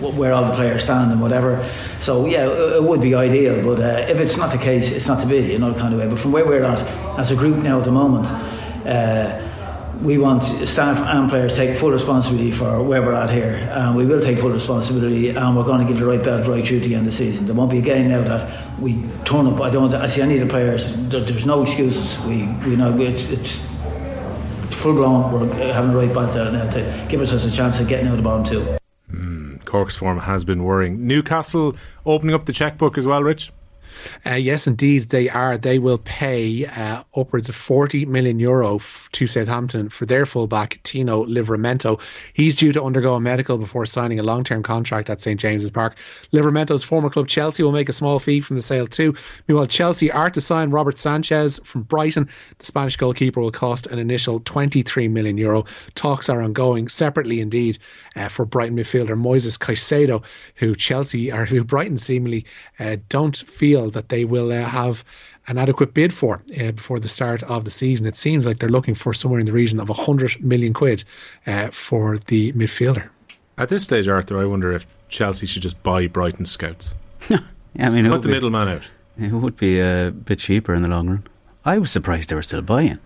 where 0.00 0.32
all 0.32 0.44
the 0.44 0.54
players 0.54 0.84
stand 0.84 1.12
and 1.12 1.20
whatever. 1.20 1.64
So 2.00 2.26
yeah, 2.26 2.46
it 2.76 2.82
would 2.82 3.00
be 3.00 3.14
ideal, 3.14 3.62
but 3.64 3.80
uh, 3.80 4.06
if 4.08 4.20
it's 4.20 4.36
not 4.36 4.52
the 4.52 4.58
case, 4.58 4.90
it's 4.90 5.08
not 5.08 5.20
to 5.20 5.26
be, 5.26 5.38
you 5.38 5.58
know, 5.58 5.74
kind 5.74 5.92
of 5.92 6.00
way. 6.00 6.08
But 6.08 6.18
from 6.18 6.32
where 6.32 6.46
we're 6.46 6.64
at 6.64 6.80
as 7.18 7.30
a 7.30 7.36
group 7.36 7.56
now 7.56 7.78
at 7.78 7.84
the 7.84 7.92
moment. 7.92 8.26
Uh, 8.86 9.44
we 10.02 10.16
want 10.16 10.44
staff 10.44 10.98
and 10.98 11.28
players 11.28 11.56
take 11.56 11.76
full 11.76 11.90
responsibility 11.90 12.52
for 12.52 12.82
where 12.82 13.02
we're 13.02 13.14
at 13.14 13.30
here, 13.30 13.54
and 13.72 13.96
we 13.96 14.06
will 14.06 14.20
take 14.20 14.38
full 14.38 14.50
responsibility, 14.50 15.30
and 15.30 15.56
we're 15.56 15.64
going 15.64 15.84
to 15.84 15.92
give 15.92 15.98
the 15.98 16.06
right 16.06 16.22
belt 16.22 16.46
right 16.46 16.64
through 16.64 16.80
to 16.80 16.88
the 16.88 16.94
end 16.94 17.06
of 17.06 17.12
the 17.12 17.16
season. 17.16 17.46
There 17.46 17.54
won't 17.54 17.70
be 17.70 17.78
a 17.78 17.82
game 17.82 18.08
now 18.08 18.22
that 18.22 18.78
we 18.78 19.02
turn 19.24 19.46
up. 19.46 19.60
I 19.60 19.70
don't. 19.70 19.92
I 19.92 20.06
see 20.06 20.22
any 20.22 20.38
of 20.38 20.46
the 20.46 20.50
players. 20.50 20.94
There's 21.08 21.46
no 21.46 21.62
excuses. 21.62 22.18
We, 22.20 22.46
we 22.68 22.76
know 22.76 22.96
it's, 23.00 23.24
it's 23.24 23.56
full 24.70 24.94
blown. 24.94 25.32
We're 25.32 25.72
having 25.72 25.92
the 25.92 25.98
right 25.98 26.14
belt 26.14 26.32
there 26.32 26.50
now 26.52 26.70
to 26.70 27.06
give 27.08 27.20
us 27.20 27.32
a 27.32 27.50
chance 27.50 27.80
of 27.80 27.88
getting 27.88 28.06
out 28.06 28.12
of 28.12 28.18
the 28.18 28.22
bottom 28.22 28.44
two. 28.44 28.77
Cork's 29.68 29.96
form 29.96 30.20
has 30.20 30.44
been 30.44 30.64
worrying. 30.64 31.06
Newcastle 31.06 31.76
opening 32.04 32.34
up 32.34 32.46
the 32.46 32.52
checkbook 32.52 32.98
as 32.98 33.06
well, 33.06 33.22
Rich. 33.22 33.52
Uh, 34.24 34.34
yes, 34.34 34.66
indeed, 34.66 35.08
they 35.08 35.28
are. 35.28 35.58
They 35.58 35.78
will 35.78 35.98
pay 35.98 36.66
uh, 36.66 37.02
upwards 37.16 37.48
of 37.48 37.56
40 37.56 38.06
million 38.06 38.38
euro 38.38 38.76
f- 38.76 39.08
to 39.12 39.26
Southampton 39.26 39.88
for 39.88 40.06
their 40.06 40.26
fullback, 40.26 40.80
Tino 40.82 41.24
Livramento. 41.24 42.00
He's 42.32 42.56
due 42.56 42.72
to 42.72 42.82
undergo 42.82 43.14
a 43.14 43.20
medical 43.20 43.58
before 43.58 43.86
signing 43.86 44.18
a 44.18 44.22
long 44.22 44.44
term 44.44 44.62
contract 44.62 45.10
at 45.10 45.20
St 45.20 45.38
James's 45.38 45.70
Park. 45.70 45.96
Livramento's 46.32 46.84
former 46.84 47.10
club, 47.10 47.28
Chelsea, 47.28 47.62
will 47.62 47.72
make 47.72 47.88
a 47.88 47.92
small 47.92 48.18
fee 48.18 48.40
from 48.40 48.56
the 48.56 48.62
sale 48.62 48.86
too. 48.86 49.14
Meanwhile, 49.46 49.66
Chelsea 49.66 50.10
are 50.10 50.30
to 50.30 50.40
sign 50.40 50.70
Robert 50.70 50.98
Sanchez 50.98 51.60
from 51.64 51.82
Brighton. 51.82 52.28
The 52.58 52.66
Spanish 52.66 52.96
goalkeeper 52.96 53.40
will 53.40 53.52
cost 53.52 53.86
an 53.86 53.98
initial 53.98 54.40
23 54.40 55.08
million 55.08 55.38
euro. 55.38 55.64
Talks 55.94 56.28
are 56.28 56.42
ongoing 56.42 56.88
separately, 56.88 57.40
indeed, 57.40 57.78
uh, 58.16 58.28
for 58.28 58.44
Brighton 58.44 58.76
midfielder 58.76 59.18
Moises 59.18 59.58
Caicedo, 59.58 60.24
who 60.56 60.74
Chelsea 60.74 61.32
or 61.32 61.44
who 61.44 61.64
Brighton 61.64 61.98
seemingly 61.98 62.46
uh, 62.78 62.96
don't 63.08 63.36
feel 63.36 63.87
that 63.90 64.08
they 64.08 64.24
will 64.24 64.52
uh, 64.52 64.64
have 64.64 65.04
an 65.46 65.58
adequate 65.58 65.94
bid 65.94 66.12
for 66.12 66.42
uh, 66.60 66.72
before 66.72 67.00
the 67.00 67.08
start 67.08 67.42
of 67.44 67.64
the 67.64 67.70
season. 67.70 68.06
It 68.06 68.16
seems 68.16 68.46
like 68.46 68.58
they're 68.58 68.68
looking 68.68 68.94
for 68.94 69.14
somewhere 69.14 69.40
in 69.40 69.46
the 69.46 69.52
region 69.52 69.80
of 69.80 69.88
100 69.88 70.42
million 70.44 70.72
quid 70.72 71.04
uh, 71.46 71.70
for 71.70 72.18
the 72.26 72.52
midfielder. 72.52 73.08
At 73.56 73.70
this 73.70 73.84
stage, 73.84 74.06
Arthur, 74.06 74.38
I 74.38 74.44
wonder 74.44 74.72
if 74.72 74.86
Chelsea 75.08 75.46
should 75.46 75.62
just 75.62 75.82
buy 75.82 76.06
Brighton 76.06 76.44
scouts. 76.44 76.94
yeah, 77.28 77.40
I 77.78 77.88
mean, 77.88 78.08
put 78.08 78.22
the 78.22 78.28
middleman 78.28 78.68
out. 78.68 78.82
It 79.18 79.32
would 79.32 79.56
be 79.56 79.80
a 79.80 80.12
bit 80.12 80.38
cheaper 80.38 80.74
in 80.74 80.82
the 80.82 80.88
long 80.88 81.08
run. 81.08 81.26
I 81.64 81.78
was 81.78 81.90
surprised 81.90 82.28
they 82.28 82.36
were 82.36 82.42
still 82.42 82.62
buying. 82.62 83.00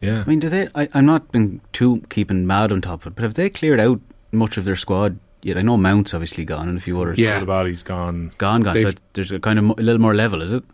Yeah. 0.00 0.22
I 0.22 0.24
mean, 0.24 0.40
do 0.40 0.48
they? 0.48 0.68
I, 0.74 0.88
I'm 0.94 1.06
not 1.06 1.32
been 1.32 1.60
too 1.72 2.02
keeping 2.08 2.46
mad 2.46 2.72
on 2.72 2.80
top 2.80 3.02
of 3.02 3.08
it, 3.08 3.16
but 3.16 3.22
have 3.22 3.34
they 3.34 3.50
cleared 3.50 3.80
out 3.80 4.00
much 4.32 4.56
of 4.56 4.64
their 4.64 4.76
squad 4.76 5.18
yet? 5.18 5.23
I 5.52 5.62
know 5.62 5.76
Mount's 5.76 6.14
obviously 6.14 6.44
gone, 6.44 6.68
and 6.68 6.78
a 6.78 6.80
few 6.80 6.98
others. 7.00 7.18
Yeah. 7.18 7.40
The 7.40 7.46
body's 7.46 7.82
gone. 7.82 8.30
gone, 8.38 8.62
gone. 8.62 8.78
So 8.78 8.84
They've- 8.86 9.00
there's 9.12 9.32
a 9.32 9.38
kind 9.38 9.58
of 9.58 9.78
a 9.78 9.82
little 9.82 10.00
more 10.00 10.14
level, 10.14 10.40
is 10.42 10.52
it? 10.52 10.64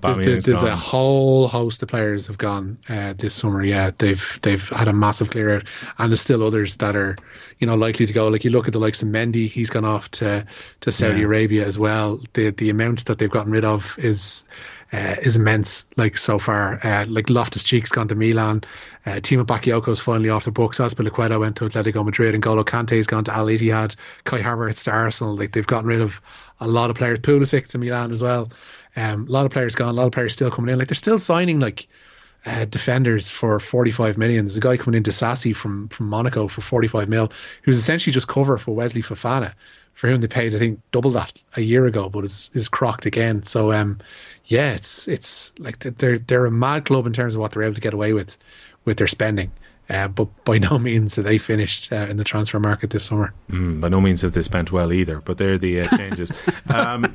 There's, 0.00 0.44
there's, 0.44 0.44
there's 0.44 0.62
a 0.62 0.76
whole 0.76 1.48
host 1.48 1.82
of 1.82 1.88
players 1.88 2.26
have 2.26 2.38
gone 2.38 2.78
uh, 2.88 3.14
this 3.16 3.34
summer. 3.34 3.62
Yeah, 3.64 3.90
they've 3.96 4.38
they've 4.42 4.68
had 4.68 4.88
a 4.88 4.92
massive 4.92 5.30
clear 5.30 5.56
out, 5.56 5.64
and 5.98 6.10
there's 6.10 6.20
still 6.20 6.42
others 6.42 6.76
that 6.78 6.96
are, 6.96 7.16
you 7.58 7.66
know, 7.66 7.74
likely 7.74 8.06
to 8.06 8.12
go. 8.12 8.28
Like 8.28 8.44
you 8.44 8.50
look 8.50 8.66
at 8.66 8.72
the 8.72 8.78
likes 8.78 9.02
of 9.02 9.08
Mendy, 9.08 9.48
he's 9.48 9.70
gone 9.70 9.84
off 9.84 10.10
to 10.12 10.46
to 10.80 10.92
Saudi 10.92 11.20
Yeah. 11.20 11.26
Arabia 11.26 11.66
as 11.66 11.78
well. 11.78 12.20
The 12.34 12.50
the 12.50 12.70
amount 12.70 13.04
that 13.06 13.18
they've 13.18 13.30
gotten 13.30 13.52
rid 13.52 13.64
of 13.64 13.98
is 13.98 14.44
uh, 14.92 15.16
is 15.22 15.36
immense. 15.36 15.84
Like 15.96 16.16
so 16.16 16.38
far, 16.38 16.78
uh, 16.84 17.06
like 17.08 17.28
Loftus 17.30 17.64
Cheek's 17.64 17.90
gone 17.90 18.08
to 18.08 18.14
Milan. 18.14 18.62
Uh, 19.04 19.20
Timo 19.20 19.44
Bakayoko's 19.44 20.00
finally 20.00 20.30
off 20.30 20.44
the 20.44 20.50
books. 20.50 20.78
Azpilicueta 20.78 21.38
went 21.38 21.56
to 21.56 21.64
Atletico 21.64 22.04
Madrid, 22.04 22.34
and 22.34 22.42
Golo 22.42 22.64
Kante's 22.64 23.06
gone 23.06 23.24
to 23.24 23.32
Al 23.32 23.46
Ittihad. 23.46 23.96
Kai 24.24 24.40
Havertz 24.40 24.84
to 24.84 24.90
Arsenal. 24.90 25.36
Like 25.36 25.52
they've 25.52 25.66
gotten 25.66 25.88
rid 25.88 26.00
of 26.00 26.20
a 26.60 26.66
lot 26.66 26.90
of 26.90 26.96
players. 26.96 27.18
Pulisic 27.20 27.68
to 27.68 27.78
Milan 27.78 28.12
as 28.12 28.22
well. 28.22 28.50
Um, 28.96 29.28
a 29.28 29.30
lot 29.30 29.46
of 29.46 29.52
players 29.52 29.74
gone. 29.74 29.90
A 29.90 29.92
lot 29.92 30.06
of 30.06 30.12
players 30.12 30.32
still 30.32 30.50
coming 30.50 30.72
in. 30.72 30.78
Like 30.78 30.88
they're 30.88 30.94
still 30.94 31.18
signing 31.18 31.60
like 31.60 31.86
uh, 32.46 32.64
defenders 32.64 33.28
for 33.28 33.60
45 33.60 34.16
million. 34.16 34.46
There's 34.46 34.56
a 34.56 34.60
guy 34.60 34.76
coming 34.76 34.96
in 34.96 35.02
Disasi 35.02 35.54
from 35.54 35.88
from 35.88 36.08
Monaco 36.08 36.48
for 36.48 36.60
45 36.60 37.08
mil, 37.08 37.32
who's 37.62 37.78
essentially 37.78 38.12
just 38.12 38.28
cover 38.28 38.56
for 38.56 38.74
Wesley 38.74 39.02
Fofana, 39.02 39.54
for 39.94 40.08
whom 40.08 40.20
they 40.20 40.28
paid 40.28 40.54
I 40.54 40.58
think 40.58 40.80
double 40.92 41.10
that 41.12 41.32
a 41.56 41.60
year 41.60 41.86
ago, 41.86 42.08
but 42.08 42.24
is 42.24 42.50
is 42.54 42.68
crocked 42.68 43.06
again. 43.06 43.42
So 43.42 43.72
um, 43.72 43.98
yeah, 44.46 44.72
it's 44.72 45.08
it's 45.08 45.52
like 45.58 45.80
they're 45.80 46.18
they're 46.18 46.46
a 46.46 46.50
mad 46.50 46.86
club 46.86 47.06
in 47.06 47.12
terms 47.12 47.34
of 47.34 47.40
what 47.40 47.52
they're 47.52 47.64
able 47.64 47.74
to 47.74 47.80
get 47.80 47.94
away 47.94 48.12
with 48.12 48.38
with 48.84 48.96
their 48.96 49.08
spending. 49.08 49.50
Uh, 49.88 50.08
but 50.08 50.28
by 50.44 50.58
no 50.70 50.78
means 50.78 51.18
are 51.18 51.22
they 51.22 51.38
finished 51.38 51.92
uh, 51.92 52.06
in 52.08 52.16
the 52.16 52.24
transfer 52.24 52.60
market 52.60 52.90
this 52.90 53.04
summer. 53.04 53.32
Mm, 53.50 53.80
by 53.80 53.88
no 53.88 54.00
means 54.00 54.22
have 54.22 54.32
they 54.32 54.42
spent 54.42 54.72
well 54.72 54.92
either, 54.92 55.20
but 55.20 55.38
they're 55.38 55.58
the 55.58 55.80
uh, 55.80 55.96
changes. 55.96 56.30
um, 56.68 57.14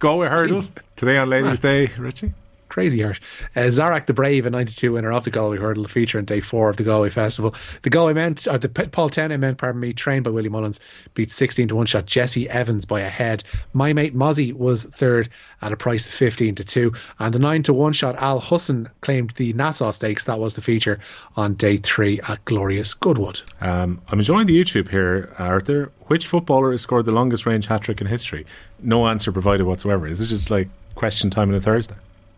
Galway 0.00 0.28
hurdle 0.28 0.64
today 0.96 1.18
on 1.18 1.28
Ladies' 1.28 1.60
Day, 1.60 1.86
Richie. 1.98 2.32
Crazy 2.70 3.02
harsh. 3.02 3.20
Uh, 3.54 3.62
Zarak 3.62 4.06
the 4.06 4.14
Brave, 4.14 4.46
a 4.46 4.50
92 4.50 4.92
winner 4.92 5.12
of 5.12 5.24
the 5.24 5.30
Galway 5.30 5.58
Hurdle, 5.58 5.84
feature 5.84 6.18
on 6.18 6.24
day 6.24 6.40
four 6.40 6.70
of 6.70 6.76
the 6.76 6.84
Galway 6.84 7.10
Festival. 7.10 7.54
The 7.82 7.90
Galway 7.90 8.14
men, 8.14 8.36
or 8.48 8.56
the 8.56 8.68
Paul 8.68 9.10
Tenne 9.10 9.38
men, 9.38 9.56
pardon 9.56 9.80
me, 9.80 9.92
trained 9.92 10.24
by 10.24 10.30
Willie 10.30 10.48
Mullins, 10.48 10.80
beat 11.14 11.30
16 11.30 11.68
to 11.68 11.76
1 11.76 11.86
shot 11.86 12.06
Jesse 12.06 12.48
Evans 12.48 12.86
by 12.86 13.00
a 13.02 13.08
head. 13.08 13.44
My 13.74 13.92
mate 13.92 14.16
Mozzie 14.16 14.54
was 14.54 14.84
third 14.84 15.28
at 15.60 15.72
a 15.72 15.76
price 15.76 16.06
of 16.06 16.14
15 16.14 16.54
to 16.54 16.64
2. 16.64 16.92
And 17.18 17.34
the 17.34 17.38
9 17.38 17.64
to 17.64 17.72
1 17.72 17.92
shot 17.92 18.16
Al 18.16 18.40
Husn 18.40 18.90
claimed 19.00 19.30
the 19.30 19.52
Nassau 19.52 19.90
Stakes. 19.90 20.24
That 20.24 20.38
was 20.38 20.54
the 20.54 20.62
feature 20.62 21.00
on 21.36 21.54
day 21.54 21.78
three 21.78 22.20
at 22.28 22.44
Glorious 22.44 22.94
Goodwood. 22.94 23.42
Um, 23.60 24.00
I'm 24.08 24.18
enjoying 24.18 24.46
the 24.46 24.58
YouTube 24.58 24.88
here, 24.88 25.34
Arthur. 25.38 25.90
Which 26.06 26.26
footballer 26.26 26.70
has 26.70 26.80
scored 26.80 27.06
the 27.06 27.12
longest 27.12 27.46
range 27.46 27.66
hat 27.66 27.82
trick 27.82 28.00
in 28.00 28.06
history? 28.06 28.46
No 28.80 29.06
answer 29.08 29.32
provided 29.32 29.64
whatsoever. 29.64 30.06
Is 30.06 30.18
this 30.18 30.28
just 30.28 30.50
like 30.50 30.68
question 30.94 31.30
time 31.30 31.48
on 31.50 31.54
a 31.54 31.60
Thursday? 31.60 31.96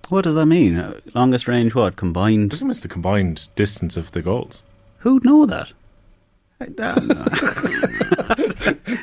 What 0.08 0.24
does 0.24 0.34
that 0.34 0.46
mean? 0.46 0.76
Uh, 0.76 1.00
longest 1.14 1.48
range, 1.48 1.74
what 1.74 1.92
I 1.92 1.96
combined? 1.96 2.50
presume 2.50 2.70
it's 2.70 2.80
the 2.80 2.88
combined 2.88 3.48
distance 3.54 3.96
of 3.96 4.12
the 4.12 4.20
goals. 4.22 4.62
Who'd 4.98 5.24
know 5.24 5.46
that? 5.46 5.72
I 6.60 6.66
don't 6.66 7.08
know. 7.08 7.26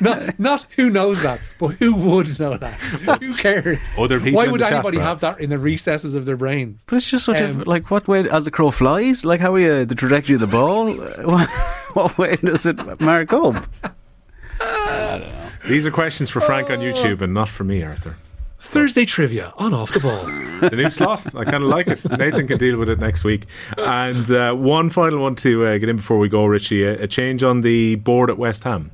not, 0.00 0.38
not 0.38 0.66
who 0.76 0.88
knows 0.88 1.22
that, 1.22 1.40
but 1.58 1.68
who 1.74 1.94
would 1.94 2.40
know 2.40 2.56
that? 2.56 2.80
who 2.80 3.36
cares? 3.36 3.78
Other 3.98 4.18
people 4.18 4.38
Why 4.38 4.48
would 4.48 4.60
the 4.60 4.64
chat, 4.64 4.72
anybody 4.74 4.98
have 4.98 5.20
that 5.20 5.40
in 5.40 5.50
the 5.50 5.58
recesses 5.58 6.14
of 6.14 6.24
their 6.24 6.36
brains? 6.38 6.86
But 6.88 6.96
it's 6.96 7.10
just 7.10 7.26
sort 7.26 7.36
Um, 7.38 7.46
different. 7.46 7.66
Like, 7.68 7.90
what 7.90 8.08
way, 8.08 8.26
as 8.30 8.46
the 8.46 8.50
crow 8.50 8.70
flies? 8.70 9.24
Like, 9.26 9.40
how 9.40 9.54
are 9.54 9.58
you, 9.58 9.84
the 9.84 9.94
trajectory 9.94 10.36
of 10.36 10.40
the 10.40 10.46
ball? 10.46 10.94
what, 11.24 11.50
what 11.92 12.16
way 12.16 12.36
does 12.36 12.64
it 12.64 13.00
mark 13.00 13.32
up? 13.32 13.66
These 15.68 15.84
are 15.84 15.90
questions 15.90 16.30
for 16.30 16.40
Frank 16.40 16.70
on 16.70 16.78
YouTube 16.78 17.20
and 17.20 17.34
not 17.34 17.48
for 17.50 17.64
me, 17.64 17.82
Arthur. 17.82 18.16
Thursday 18.70 19.04
trivia 19.04 19.52
on 19.58 19.74
off 19.74 19.92
the 19.92 20.00
ball. 20.00 20.24
The 20.60 20.76
new 20.76 20.90
slot. 20.90 21.34
I 21.34 21.44
kind 21.44 21.64
of 21.64 21.70
like 21.70 21.88
it. 21.88 22.04
Nathan 22.18 22.46
can 22.46 22.58
deal 22.58 22.76
with 22.76 22.90
it 22.90 22.98
next 22.98 23.24
week. 23.24 23.46
And 23.78 24.30
uh, 24.30 24.52
one 24.52 24.90
final 24.90 25.20
one 25.20 25.34
to 25.36 25.64
uh, 25.64 25.78
get 25.78 25.88
in 25.88 25.96
before 25.96 26.18
we 26.18 26.28
go, 26.28 26.44
Richie. 26.44 26.84
A, 26.84 27.04
a 27.04 27.06
change 27.08 27.42
on 27.42 27.62
the 27.62 27.94
board 27.94 28.28
at 28.28 28.36
West 28.36 28.64
Ham. 28.64 28.90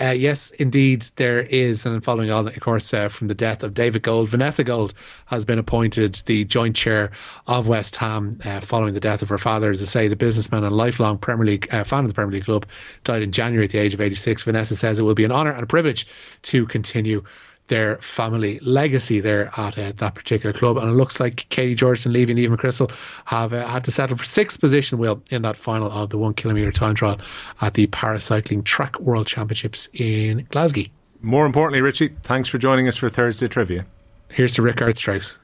Uh, 0.00 0.10
yes, 0.10 0.50
indeed, 0.52 1.06
there 1.16 1.40
is. 1.40 1.84
And 1.84 2.02
following 2.02 2.30
on, 2.30 2.48
of 2.48 2.60
course, 2.60 2.94
uh, 2.94 3.08
from 3.08 3.28
the 3.28 3.34
death 3.34 3.62
of 3.62 3.74
David 3.74 4.02
Gold, 4.02 4.30
Vanessa 4.30 4.64
Gold 4.64 4.94
has 5.26 5.44
been 5.44 5.58
appointed 5.58 6.14
the 6.26 6.44
joint 6.44 6.74
chair 6.74 7.10
of 7.46 7.68
West 7.68 7.96
Ham 7.96 8.40
uh, 8.44 8.60
following 8.60 8.94
the 8.94 9.00
death 9.00 9.22
of 9.22 9.28
her 9.28 9.38
father. 9.38 9.70
As 9.70 9.82
I 9.82 9.86
say, 9.86 10.08
the 10.08 10.16
businessman 10.16 10.64
and 10.64 10.74
lifelong 10.74 11.18
Premier 11.18 11.44
League 11.44 11.68
uh, 11.72 11.84
fan 11.84 12.04
of 12.04 12.10
the 12.10 12.14
Premier 12.14 12.32
League 12.32 12.44
club 12.44 12.64
died 13.04 13.22
in 13.22 13.32
January 13.32 13.64
at 13.64 13.72
the 13.72 13.78
age 13.78 13.92
of 13.92 14.00
86. 14.00 14.44
Vanessa 14.44 14.74
says 14.74 14.98
it 14.98 15.02
will 15.02 15.14
be 15.14 15.24
an 15.24 15.32
honour 15.32 15.52
and 15.52 15.62
a 15.62 15.66
privilege 15.66 16.06
to 16.42 16.66
continue 16.66 17.24
their 17.68 17.98
family 17.98 18.58
legacy 18.60 19.20
there 19.20 19.50
at 19.56 19.78
uh, 19.78 19.92
that 19.96 20.14
particular 20.14 20.52
club. 20.52 20.76
And 20.76 20.88
it 20.88 20.94
looks 20.94 21.20
like 21.20 21.48
Katie 21.48 21.76
Georgeson, 21.76 22.12
Levy, 22.12 22.32
and 22.32 22.38
Eva 22.38 22.56
McCrystal 22.56 22.90
have 23.24 23.52
uh, 23.52 23.66
had 23.66 23.84
to 23.84 23.90
settle 23.90 24.16
for 24.16 24.24
sixth 24.24 24.60
position, 24.60 24.98
Will, 24.98 25.22
in 25.30 25.42
that 25.42 25.56
final 25.56 25.90
of 25.90 26.10
the 26.10 26.18
one 26.18 26.34
kilometre 26.34 26.72
time 26.72 26.94
trial 26.94 27.20
at 27.60 27.74
the 27.74 27.86
Paracycling 27.86 28.64
Track 28.64 28.98
World 29.00 29.26
Championships 29.26 29.88
in 29.92 30.46
Glasgow. 30.50 30.84
More 31.20 31.46
importantly, 31.46 31.80
Richie, 31.80 32.14
thanks 32.22 32.48
for 32.48 32.58
joining 32.58 32.88
us 32.88 32.96
for 32.96 33.08
Thursday 33.08 33.48
Trivia. 33.48 33.86
Here's 34.30 34.54
to 34.54 34.62
Rick 34.62 34.80
Strauss. 34.96 35.38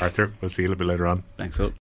Arthur, 0.00 0.30
we'll 0.40 0.48
see 0.48 0.62
you 0.62 0.68
a 0.68 0.70
little 0.70 0.78
bit 0.78 0.88
later 0.88 1.06
on. 1.06 1.22
Thanks, 1.38 1.56
Phil. 1.56 1.72